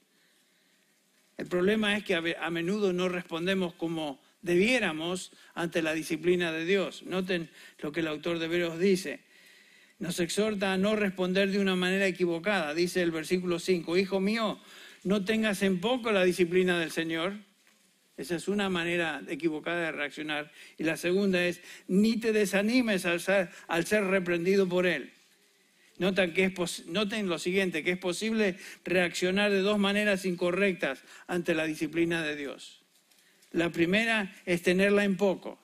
[1.37, 7.03] El problema es que a menudo no respondemos como debiéramos ante la disciplina de Dios.
[7.03, 9.19] Noten lo que el autor de Hebreos dice.
[9.99, 12.73] Nos exhorta a no responder de una manera equivocada.
[12.73, 14.59] Dice el versículo 5, Hijo mío,
[15.03, 17.33] no tengas en poco la disciplina del Señor.
[18.15, 20.51] Esa es una manera equivocada de reaccionar.
[20.77, 25.11] Y la segunda es, ni te desanimes al ser, al ser reprendido por Él.
[25.99, 31.55] Noten, que es noten lo siguiente, que es posible reaccionar de dos maneras incorrectas ante
[31.55, 32.83] la disciplina de Dios.
[33.51, 35.59] La primera es tenerla en poco.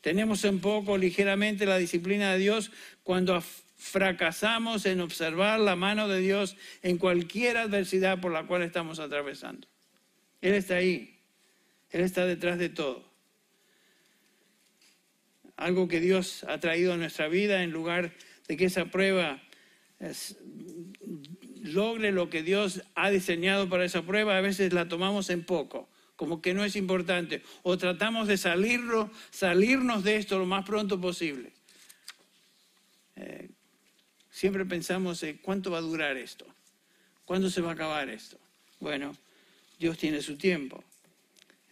[0.00, 2.70] Tenemos en poco ligeramente la disciplina de Dios
[3.02, 3.42] cuando
[3.76, 9.66] fracasamos en observar la mano de Dios en cualquier adversidad por la cual estamos atravesando.
[10.40, 11.18] Él está ahí.
[11.90, 13.10] Él está detrás de todo.
[15.56, 19.42] Algo que Dios ha traído a nuestra vida en lugar de que esa prueba
[21.62, 25.88] logre lo que Dios ha diseñado para esa prueba, a veces la tomamos en poco
[26.22, 31.00] como que no es importante, o tratamos de salirlo, salirnos de esto lo más pronto
[31.00, 31.52] posible.
[33.16, 33.48] Eh,
[34.30, 36.46] siempre pensamos, ¿cuánto va a durar esto?
[37.24, 38.38] ¿Cuándo se va a acabar esto?
[38.78, 39.16] Bueno,
[39.80, 40.84] Dios tiene su tiempo.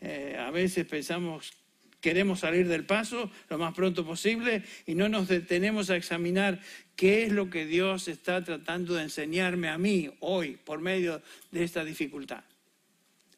[0.00, 1.52] Eh, a veces pensamos,
[2.00, 6.60] queremos salir del paso lo más pronto posible y no nos detenemos a examinar
[6.96, 11.64] qué es lo que Dios está tratando de enseñarme a mí hoy por medio de
[11.64, 12.44] esta dificultad.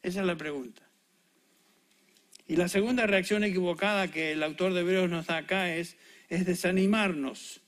[0.01, 0.81] Esa es la pregunta.
[2.47, 5.95] Y la segunda reacción equivocada que el autor de Hebreos nos da acá es,
[6.29, 7.61] es desanimarnos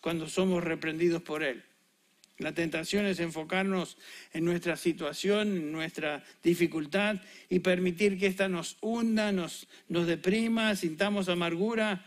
[0.00, 1.64] cuando somos reprendidos por Él.
[2.38, 3.96] La tentación es enfocarnos
[4.32, 10.74] en nuestra situación, en nuestra dificultad y permitir que ésta nos hunda, nos, nos deprima,
[10.74, 12.04] sintamos amargura.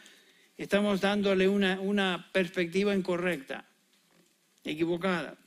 [0.58, 3.66] Estamos dándole una, una perspectiva incorrecta,
[4.64, 5.38] equivocada.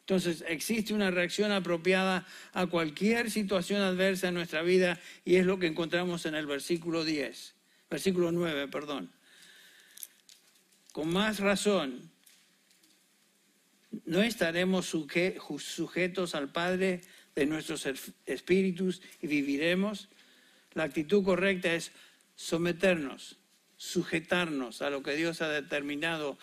[0.00, 5.58] Entonces, existe una reacción apropiada a cualquier situación adversa en nuestra vida y es lo
[5.58, 7.54] que encontramos en el versículo 10,
[7.90, 9.10] versículo 9, perdón.
[10.92, 12.08] Con más razón,
[14.04, 17.00] no estaremos sujetos al Padre
[17.34, 17.86] de nuestros
[18.26, 20.08] espíritus y viviremos.
[20.74, 21.92] La actitud correcta es
[22.34, 23.38] someternos,
[23.76, 26.38] sujetarnos a lo que Dios ha determinado.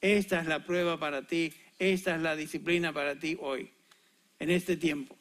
[0.00, 3.70] Esta es la prueba para ti, esta es la disciplina para ti hoy,
[4.38, 5.16] en este tiempo.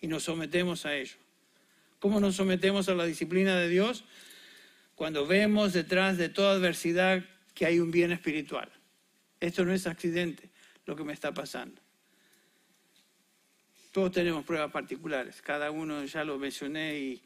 [0.00, 1.16] Y nos sometemos a ello.
[1.98, 4.04] ¿Cómo nos sometemos a la disciplina de Dios?
[4.94, 7.24] Cuando vemos detrás de toda adversidad
[7.54, 8.70] que hay un bien espiritual.
[9.40, 10.53] Esto no es accidente
[10.86, 11.80] lo que me está pasando.
[13.92, 17.22] Todos tenemos pruebas particulares, cada uno ya lo mencioné y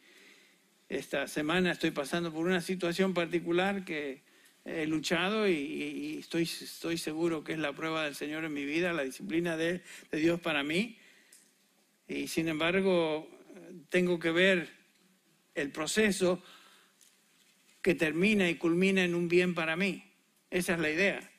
[0.89, 4.23] esta semana estoy pasando por una situación particular que
[4.65, 8.93] he luchado y, estoy, estoy, seguro que es la prueba del Señor en mi vida,
[8.93, 10.99] la disciplina de, de Dios para mí.
[12.07, 13.29] Y sin embargo,
[13.89, 14.69] tengo que ver
[15.55, 16.43] el proceso
[17.83, 20.05] que termina y culmina en un bien para mí.
[20.51, 21.31] Esa es la idea.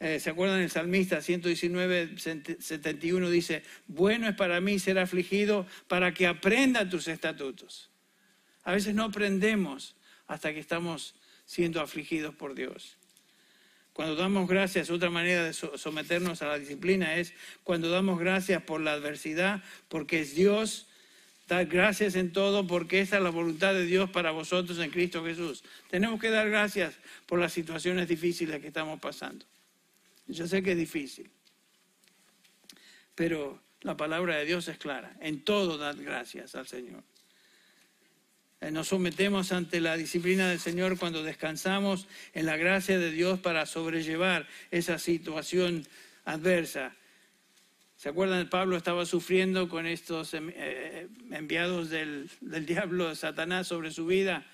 [0.00, 6.14] Eh, ¿Se acuerdan el salmista 119, 71 dice, bueno es para mí ser afligido para
[6.14, 7.90] que aprenda tus estatutos?
[8.62, 9.96] A veces no aprendemos
[10.28, 11.14] hasta que estamos
[11.46, 12.96] siendo afligidos por Dios.
[13.92, 17.32] Cuando damos gracias, otra manera de someternos a la disciplina es
[17.64, 20.86] cuando damos gracias por la adversidad, porque es Dios,
[21.48, 25.24] dar gracias en todo, porque esa es la voluntad de Dios para vosotros en Cristo
[25.24, 25.64] Jesús.
[25.90, 26.94] Tenemos que dar gracias
[27.26, 29.44] por las situaciones difíciles que estamos pasando.
[30.28, 31.30] Yo sé que es difícil,
[33.14, 35.16] pero la palabra de Dios es clara.
[35.20, 37.02] En todo dad gracias al Señor.
[38.60, 43.38] Eh, nos sometemos ante la disciplina del Señor cuando descansamos en la gracia de Dios
[43.38, 45.86] para sobrellevar esa situación
[46.24, 46.94] adversa.
[47.96, 48.48] ¿Se acuerdan?
[48.48, 52.28] Pablo estaba sufriendo con estos em, eh, enviados del,
[52.66, 54.44] diablo, de Satanás, sobre su vida,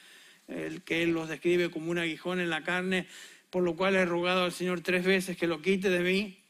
[0.48, 3.06] el que él los describe como un aguijón en la carne,
[3.54, 6.42] por lo cual he rogado al Señor tres veces que lo quite de mí.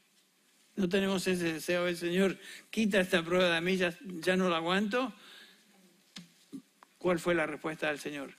[0.75, 2.35] No tenemos ese deseo del Señor,
[2.71, 5.13] quita esta prueba de mí, ya, ya no la aguanto.
[6.97, 8.33] ¿Cuál fue la respuesta del Señor?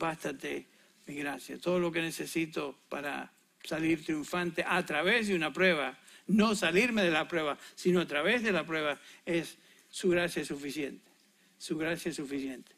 [0.00, 0.66] Bástate
[1.06, 1.60] mi gracia.
[1.60, 5.96] Todo lo que necesito para salir triunfante a través de una prueba,
[6.26, 9.58] no salirme de la prueba, sino a través de la prueba, es
[9.90, 11.08] su gracia suficiente.
[11.56, 12.72] Su gracia suficiente.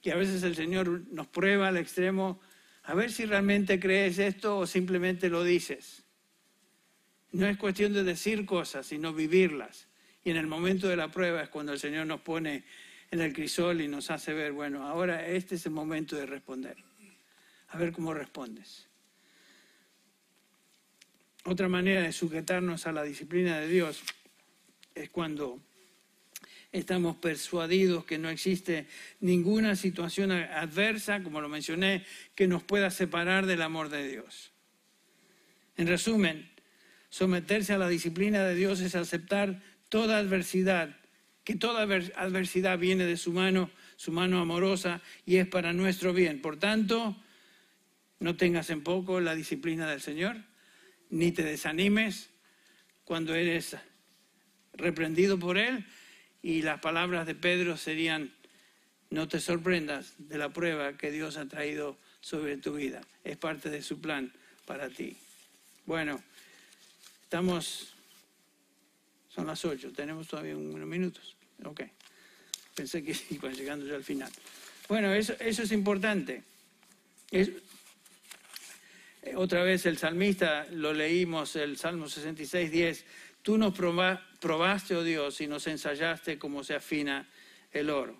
[0.00, 2.40] Que a veces el Señor nos prueba al extremo,
[2.90, 6.02] a ver si realmente crees esto o simplemente lo dices.
[7.30, 9.86] No es cuestión de decir cosas, sino vivirlas.
[10.24, 12.64] Y en el momento de la prueba es cuando el Señor nos pone
[13.12, 16.78] en el crisol y nos hace ver, bueno, ahora este es el momento de responder.
[17.68, 18.88] A ver cómo respondes.
[21.44, 24.02] Otra manera de sujetarnos a la disciplina de Dios
[24.96, 25.60] es cuando
[26.72, 28.86] estamos persuadidos que no existe
[29.20, 32.04] ninguna situación adversa, como lo mencioné,
[32.34, 34.52] que nos pueda separar del amor de Dios.
[35.76, 36.50] En resumen,
[37.08, 40.96] someterse a la disciplina de Dios es aceptar toda adversidad,
[41.44, 46.40] que toda adversidad viene de su mano, su mano amorosa, y es para nuestro bien.
[46.40, 47.16] Por tanto,
[48.20, 50.36] no tengas en poco la disciplina del Señor
[51.10, 52.30] ni te desanimes
[53.04, 53.76] cuando eres
[54.72, 55.84] reprendido por Él.
[56.42, 58.32] Y las palabras de Pedro serían,
[59.10, 63.02] no te sorprendas de la prueba que Dios ha traído sobre tu vida.
[63.24, 64.32] Es parte de su plan
[64.64, 65.16] para ti.
[65.86, 66.22] Bueno,
[67.24, 67.94] estamos,
[69.28, 71.36] son las ocho, tenemos todavía unos minutos.
[71.64, 71.82] Ok,
[72.74, 74.30] pensé que iban llegando ya al final.
[74.88, 76.42] Bueno, eso, eso es importante.
[77.30, 77.50] Es,
[79.22, 83.04] eh, otra vez el salmista, lo leímos, el Salmo 66, 10,
[83.42, 87.28] tú nos probaste, oh Dios, y nos ensayaste como se afina
[87.72, 88.16] el oro.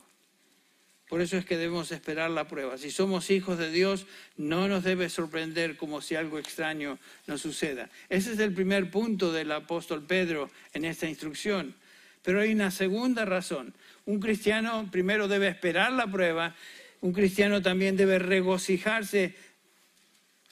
[1.09, 2.79] Por eso es que debemos esperar la prueba.
[2.79, 4.07] Si somos hijos de Dios,
[4.37, 7.91] no nos debe sorprender como si algo extraño nos suceda.
[8.09, 11.75] Ese es el primer punto del apóstol Pedro en esta instrucción.
[12.23, 13.75] Pero hay una segunda razón.
[14.07, 16.55] Un cristiano primero debe esperar la prueba,
[17.01, 19.35] un cristiano también debe regocijarse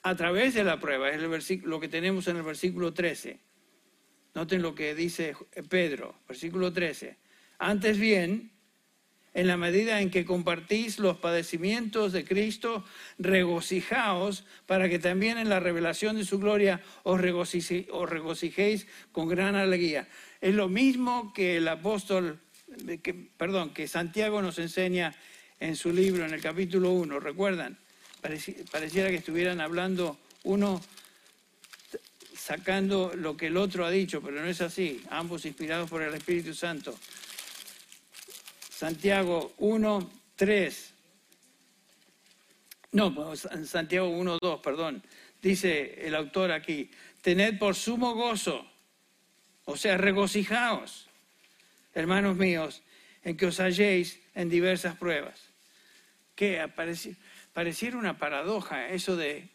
[0.03, 1.21] a través de la prueba, es
[1.63, 3.39] lo que tenemos en el versículo 13.
[4.39, 5.35] Noten lo que dice
[5.69, 7.17] Pedro, versículo 13.
[7.59, 8.53] Antes bien,
[9.35, 12.85] en la medida en que compartís los padecimientos de Cristo,
[13.19, 20.07] regocijaos para que también en la revelación de su gloria os, regocijéis con gran alegría.
[20.41, 22.39] Es lo mismo que el apóstol,
[23.03, 25.17] que, perdón, que Santiago nos enseña
[25.59, 27.77] en su libro, en el capítulo 1, ¿recuerdan?
[28.21, 30.81] pareciera que estuvieran hablando uno
[32.49, 36.15] sacando lo que el otro ha dicho, pero no es así, ambos inspirados por el
[36.15, 36.99] Espíritu Santo.
[38.71, 40.95] Santiago 1, 3.
[42.93, 45.03] No, Santiago 1, 2, perdón.
[45.43, 46.91] Dice el autor aquí,
[47.21, 48.67] tened por sumo gozo,
[49.67, 51.07] o sea, regocijaos,
[51.93, 52.81] hermanos míos,
[53.25, 55.39] en que os halléis en diversas pruebas.
[56.63, 57.15] Apareció?
[57.53, 59.51] pareciera una paradoja eso de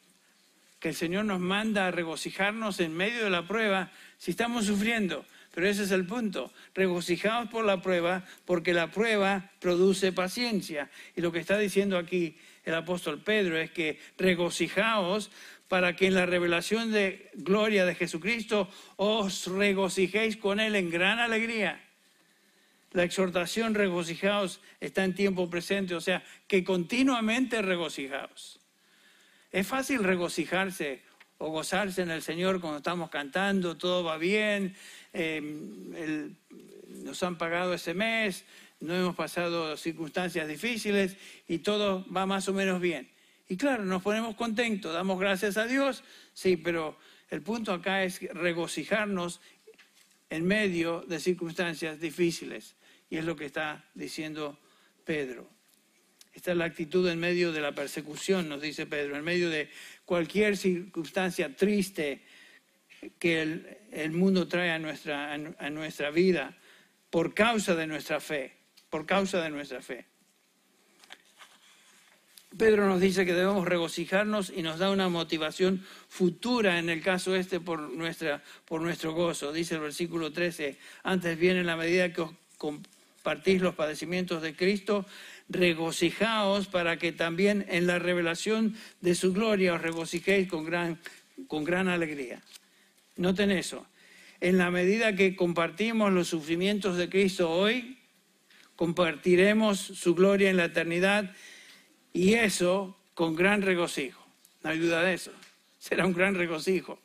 [0.84, 5.26] que el Señor nos manda a regocijarnos en medio de la prueba si estamos sufriendo.
[5.54, 6.52] Pero ese es el punto.
[6.76, 10.90] Regocijaos por la prueba porque la prueba produce paciencia.
[11.16, 15.32] Y lo que está diciendo aquí el apóstol Pedro es que regocijaos
[15.70, 21.18] para que en la revelación de gloria de Jesucristo os regocijéis con Él en gran
[21.20, 21.82] alegría.
[22.92, 28.60] La exhortación regocijaos está en tiempo presente, o sea, que continuamente regocijaos.
[29.54, 31.04] Es fácil regocijarse
[31.38, 34.76] o gozarse en el Señor cuando estamos cantando, todo va bien,
[35.14, 36.36] em,
[37.04, 38.46] nos han pagado ese mes,
[38.80, 43.12] no hemos pasado circunstancias difíciles y todo va más o menos bien.
[43.48, 46.98] Y claro, nos ponemos contentos, damos gracias a Dios, sí, pero
[47.30, 49.40] el punto acá es regocijarnos
[50.32, 52.76] en medio de circunstancias difíciles.
[53.08, 54.58] Y es lo que está diciendo
[55.06, 55.53] Pedro.
[56.34, 59.70] Esta es la actitud en medio de la persecución, nos dice Pedro, en medio de
[60.06, 62.24] cualquier circunstancia triste
[63.20, 63.42] que
[63.92, 66.58] el, mundo trae a nuestra, a nuestra vida
[67.10, 68.54] por causa de nuestra fe,
[68.90, 70.06] por causa de nuestra fe.
[72.58, 77.36] Pedro nos dice que debemos regocijarnos y nos da una motivación futura en el caso
[77.36, 79.52] este por, nuestra, por nuestro gozo.
[79.52, 82.32] Dice el versículo 13, antes bien en la medida que os
[83.24, 85.06] partís los padecimientos de Cristo,
[85.50, 91.00] regocijaos para que también en la revelación de su gloria os regocijéis con gran,
[91.48, 92.42] con gran alegría.
[93.16, 93.86] Noten eso.
[94.42, 97.98] En la medida que compartimos los sufrimientos de Cristo hoy,
[98.76, 101.32] compartiremos su gloria en la eternidad
[102.12, 104.26] y eso con gran regocijo.
[104.64, 105.32] No hay duda de eso.
[105.80, 107.00] Será un gran regocijo.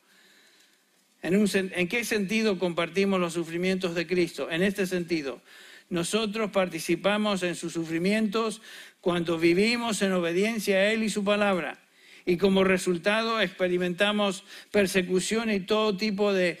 [1.21, 4.49] ¿En, ¿En qué sentido compartimos los sufrimientos de Cristo?
[4.49, 5.41] En este sentido,
[5.89, 8.61] nosotros participamos en sus sufrimientos
[9.01, 11.79] cuando vivimos en obediencia a Él y su palabra.
[12.25, 16.59] Y como resultado experimentamos persecución y todo tipo de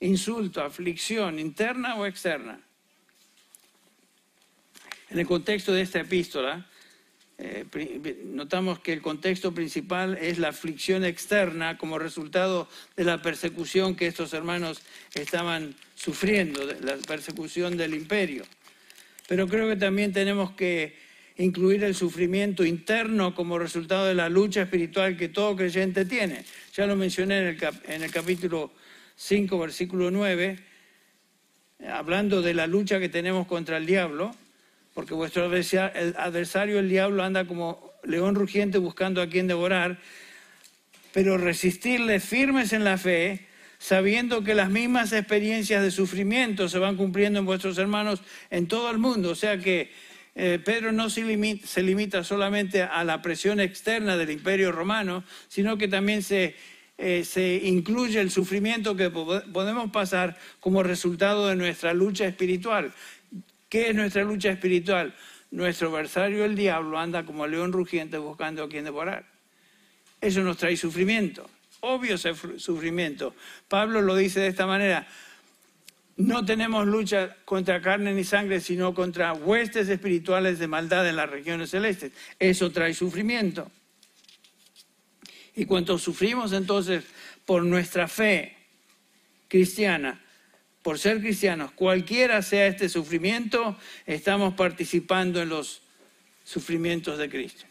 [0.00, 2.60] insulto, aflicción, interna o externa.
[5.10, 6.66] En el contexto de esta epístola,
[7.38, 7.64] eh,
[8.24, 14.08] notamos que el contexto principal es la aflicción externa como resultado de la persecución que
[14.08, 14.82] estos hermanos
[15.14, 18.44] estaban sufriendo, la persecución del imperio.
[19.28, 20.96] Pero creo que también tenemos que
[21.36, 26.44] incluir el sufrimiento interno como resultado de la lucha espiritual que todo creyente tiene.
[26.74, 28.72] Ya lo mencioné en el, en el capítulo
[29.14, 30.58] 5, versículo 9,
[31.92, 34.34] hablando de la lucha que tenemos contra el diablo
[34.98, 40.00] porque vuestro adversario, el diablo, anda como león rugiente buscando a quien devorar,
[41.12, 43.46] pero resistirle firmes en la fe,
[43.78, 48.20] sabiendo que las mismas experiencias de sufrimiento se van cumpliendo en vuestros hermanos
[48.50, 49.30] en todo el mundo.
[49.30, 49.90] O sea que
[50.34, 55.24] eh, Pedro no se limita, se limita, solamente a la presión externa del imperio romano,
[55.48, 56.54] sino que también se,
[56.96, 62.92] eh, se incluye el sufrimiento que podemos pasar como resultado de nuestra lucha espiritual.
[63.68, 65.14] ¿Qué es nuestra lucha espiritual?
[65.50, 69.26] Nuestro adversario, el diablo, anda como león rugiente buscando a quien devorar.
[70.20, 71.48] Eso nos trae sufrimiento,
[71.80, 73.34] obvio sufrimiento.
[73.68, 75.06] Pablo lo dice de esta manera,
[76.16, 81.30] no tenemos lucha contra carne ni sangre, sino contra huestes espirituales de maldad en las
[81.30, 82.12] regiones celestes.
[82.38, 83.70] Eso trae sufrimiento.
[85.54, 87.04] Y cuando sufrimos entonces
[87.46, 88.56] por nuestra fe
[89.48, 90.20] cristiana,
[90.82, 93.76] por ser cristianos, cualquiera sea este sufrimiento,
[94.06, 95.82] estamos participando en los
[96.44, 97.64] sufrimientos de Cristo.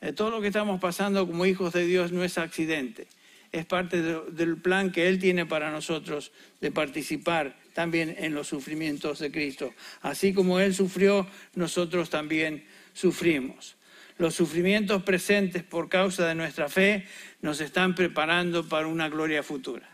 [0.00, 3.06] Eh, todo lo que estamos pasando como hijos de Dios no es accidente,
[3.52, 9.18] es parte del plan que Él tiene para nosotros de participar también en los sufrimientos
[9.18, 9.74] de Cristo.
[10.02, 13.76] Así como Él sufrió, nosotros también sufrimos.
[14.18, 17.06] Los sufrimientos presentes por causa de nuestra fe
[17.42, 19.88] nos están preparando para una gloria futura.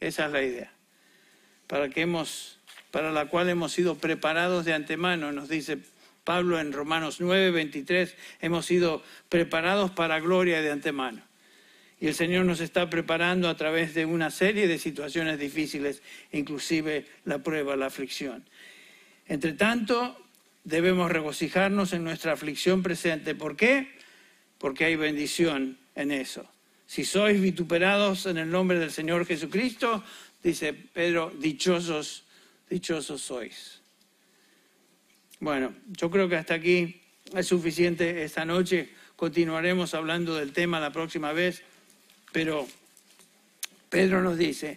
[0.00, 0.74] Esa es la idea
[1.66, 2.58] para, que hemos,
[2.90, 5.78] para la cual hemos sido preparados de antemano, nos dice
[6.24, 11.22] Pablo en Romanos 9, 23, hemos sido preparados para gloria de antemano.
[12.04, 16.02] Y el Señor nos está preparando a través de una serie de situaciones difíciles,
[16.32, 18.44] inclusive la prueba, la aflicción.
[19.26, 20.14] Entre tanto,
[20.64, 23.34] debemos regocijarnos en nuestra aflicción presente.
[23.34, 23.88] ¿Por qué?
[24.58, 26.46] Porque hay bendición en eso.
[26.86, 30.04] Si sois vituperados en el nombre del Señor Jesucristo,
[30.42, 32.24] dice Pedro, dichosos,
[32.68, 33.80] dichosos sois.
[35.40, 37.00] Bueno, yo creo que hasta aquí
[37.34, 38.90] es suficiente esta noche.
[39.16, 41.62] Continuaremos hablando del tema la próxima vez,
[42.34, 42.66] pero
[43.88, 44.76] Pedro nos dice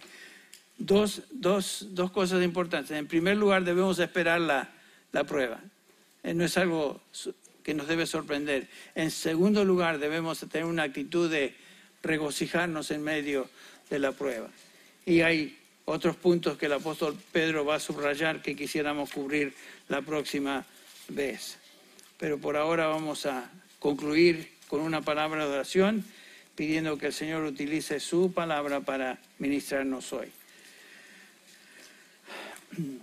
[0.78, 2.96] dos, dos, dos cosas importantes.
[2.96, 4.70] En primer lugar, debemos esperar la,
[5.10, 5.60] la prueba.
[6.22, 7.00] Eh, no es algo
[7.64, 8.68] que nos debe sorprender.
[8.94, 11.56] En segundo lugar, debemos tener una actitud de
[12.04, 13.50] regocijarnos en medio
[13.90, 14.48] de la prueba.
[15.04, 19.52] Y hay otros puntos que el apóstol Pedro va a subrayar que quisiéramos cubrir
[19.88, 20.64] la próxima
[21.08, 21.58] vez.
[22.18, 23.50] Pero por ahora vamos a
[23.80, 26.04] concluir con una palabra de oración,
[26.58, 30.26] pidiendo que el Señor utilice su palabra para ministrarnos hoy.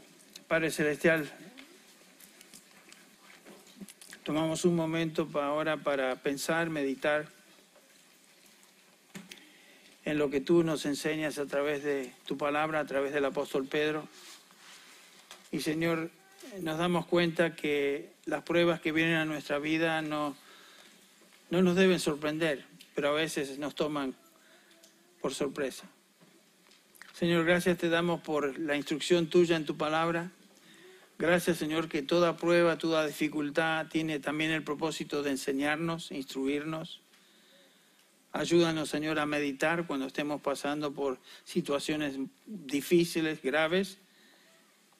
[0.49, 1.32] Padre Celestial,
[4.24, 7.28] tomamos un momento ahora para pensar, meditar
[10.03, 13.68] en lo que tú nos enseñas a través de tu palabra, a través del apóstol
[13.68, 14.06] Pedro.
[15.53, 16.12] Y Señor,
[16.60, 20.36] nos damos cuenta que las pruebas que vienen a nuestra vida no,
[21.49, 24.16] no nos deben sorprender, pero a veces nos toman
[25.22, 25.88] por sorpresa.
[27.14, 30.32] Señor, gracias te damos por la instrucción tuya en tu palabra.
[31.18, 37.02] Gracias, Señor, que toda prueba, toda dificultad tiene también el propósito de enseñarnos, instruirnos.
[38.34, 44.00] Ayúdanos, Señor, a meditar cuando estemos pasando por situaciones difíciles, graves,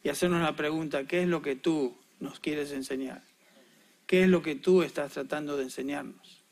[0.04, 3.24] y hacernos la pregunta, ¿qué es lo que tú nos quieres enseñar?
[4.08, 6.45] ¿Qué es lo que tú estás tratando de enseñarnos?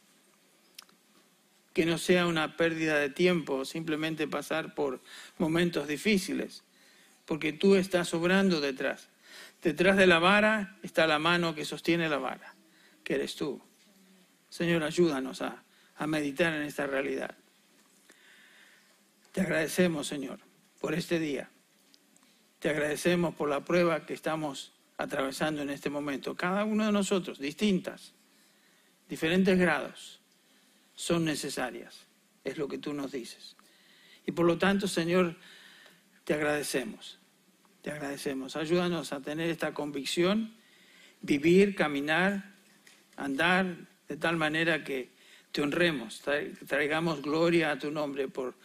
[1.74, 5.02] Que no sea una pérdida de tiempo simplemente pasar por
[5.38, 6.64] momentos difíciles,
[7.26, 9.10] porque tú estás obrando detrás.
[9.62, 12.56] Detrás de la vara está la mano que sostiene la vara,
[13.04, 13.62] que eres tú.
[14.50, 15.64] Señor, ayúdanos a
[15.98, 17.36] a meditar en esta realidad.
[19.32, 20.40] Te agradecemos, Señor,
[20.80, 21.50] por este día.
[22.60, 26.36] Te agradecemos por la prueba que estamos atravesando en este momento.
[26.36, 28.14] Cada uno de nosotros, distintas,
[29.10, 30.22] diferentes grados,
[30.96, 32.08] son necesarias.
[32.44, 33.56] Es lo que tú nos dices.
[34.26, 35.36] Y por lo tanto, Señor,
[36.24, 37.20] te agradecemos.
[37.82, 38.56] Te agradecemos.
[38.56, 40.56] Ayúdanos a tener esta convicción,
[41.22, 42.54] vivir, caminar,
[43.16, 43.76] andar
[44.08, 45.12] de tal manera que
[45.52, 46.24] te honremos,
[46.68, 48.56] traigamos gloria a tu nombre por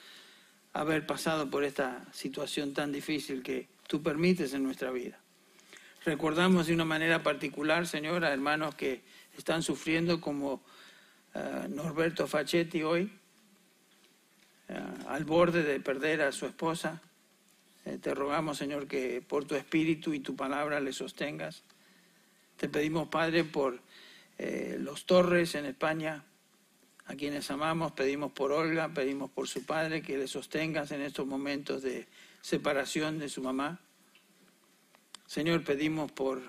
[0.72, 5.18] haber pasado por esta situación tan difícil que tú permites en nuestra vida.
[6.04, 9.02] Recordamos de una manera particular, Señor, a hermanos que
[9.36, 10.62] están sufriendo como
[11.34, 13.10] eh, Norberto Fachetti hoy,
[14.68, 17.02] eh, al borde de perder a su esposa.
[17.84, 21.62] Eh, te rogamos, Señor, que por tu espíritu y tu palabra le sostengas.
[22.56, 23.80] Te pedimos, Padre, por
[24.38, 26.24] los Torres en España,
[27.06, 31.26] a quienes amamos, pedimos por Olga, pedimos por su padre, que le sostengas en estos
[31.26, 32.06] momentos de
[32.40, 33.80] separación de su mamá.
[35.26, 36.40] Señor, pedimos por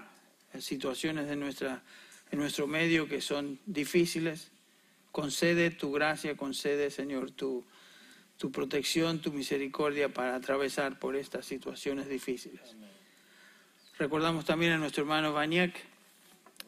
[0.59, 1.81] situaciones de nuestra,
[2.29, 4.51] en nuestro medio que son difíciles.
[5.11, 7.65] Concede tu gracia, concede, Señor, tu,
[8.37, 12.75] tu protección, tu misericordia para atravesar por estas situaciones difíciles.
[13.97, 15.75] Recordamos también a nuestro hermano Baniek,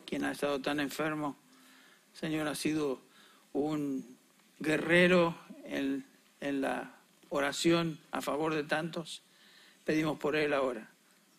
[0.06, 1.38] quien ha estado tan enfermo.
[2.14, 3.00] Señor, ha sido
[3.54, 4.18] un
[4.60, 6.06] guerrero en,
[6.42, 6.94] la
[7.30, 9.22] oración a favor de tantos.
[9.86, 10.92] Pedimos por él ahora.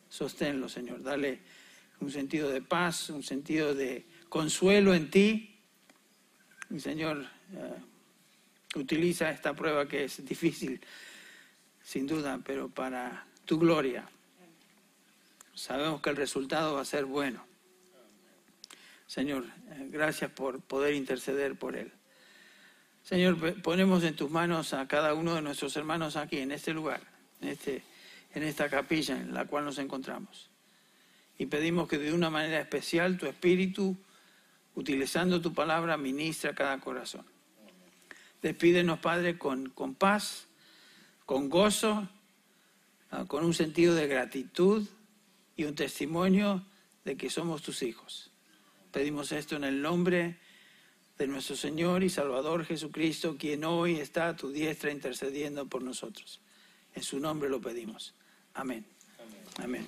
[0.09, 1.03] Sosténlo, Señor.
[1.03, 1.41] Dale
[2.01, 5.52] un sentido de paz, un sentido de consuelo en ti.
[6.81, 10.81] Señor, eh, utiliza esta prueba que es difícil,
[11.83, 14.09] sin duda, pero para tu gloria.
[15.55, 17.45] Sabemos que el resultado va a ser bueno.
[19.07, 21.93] Señor, eh, gracias por poder interceder por él.
[23.03, 27.03] Señor, ponemos en tus manos a cada uno de nuestros hermanos aquí, en este lugar,
[27.41, 27.83] en, este,
[28.33, 30.49] en esta capilla en la cual nos encontramos.
[31.37, 33.97] Y pedimos que de una manera especial tu Espíritu,
[34.75, 37.25] utilizando tu palabra, ministra cada corazón.
[38.41, 40.49] Despídenos, Padre, con, con paz,
[41.27, 42.09] con gozo,
[43.11, 44.87] ah, con un sentido de gratitud
[45.57, 46.65] y un testimonio
[47.05, 48.31] de que somos tus hijos.
[48.91, 50.39] Pedimos esto en el nombre
[51.19, 56.41] de nuestro Señor y Salvador Jesucristo, quien hoy está a tu diestra intercediendo por nosotros.
[56.95, 58.15] En su nombre lo pedimos.
[58.55, 58.85] Amén.
[59.63, 59.87] Amén.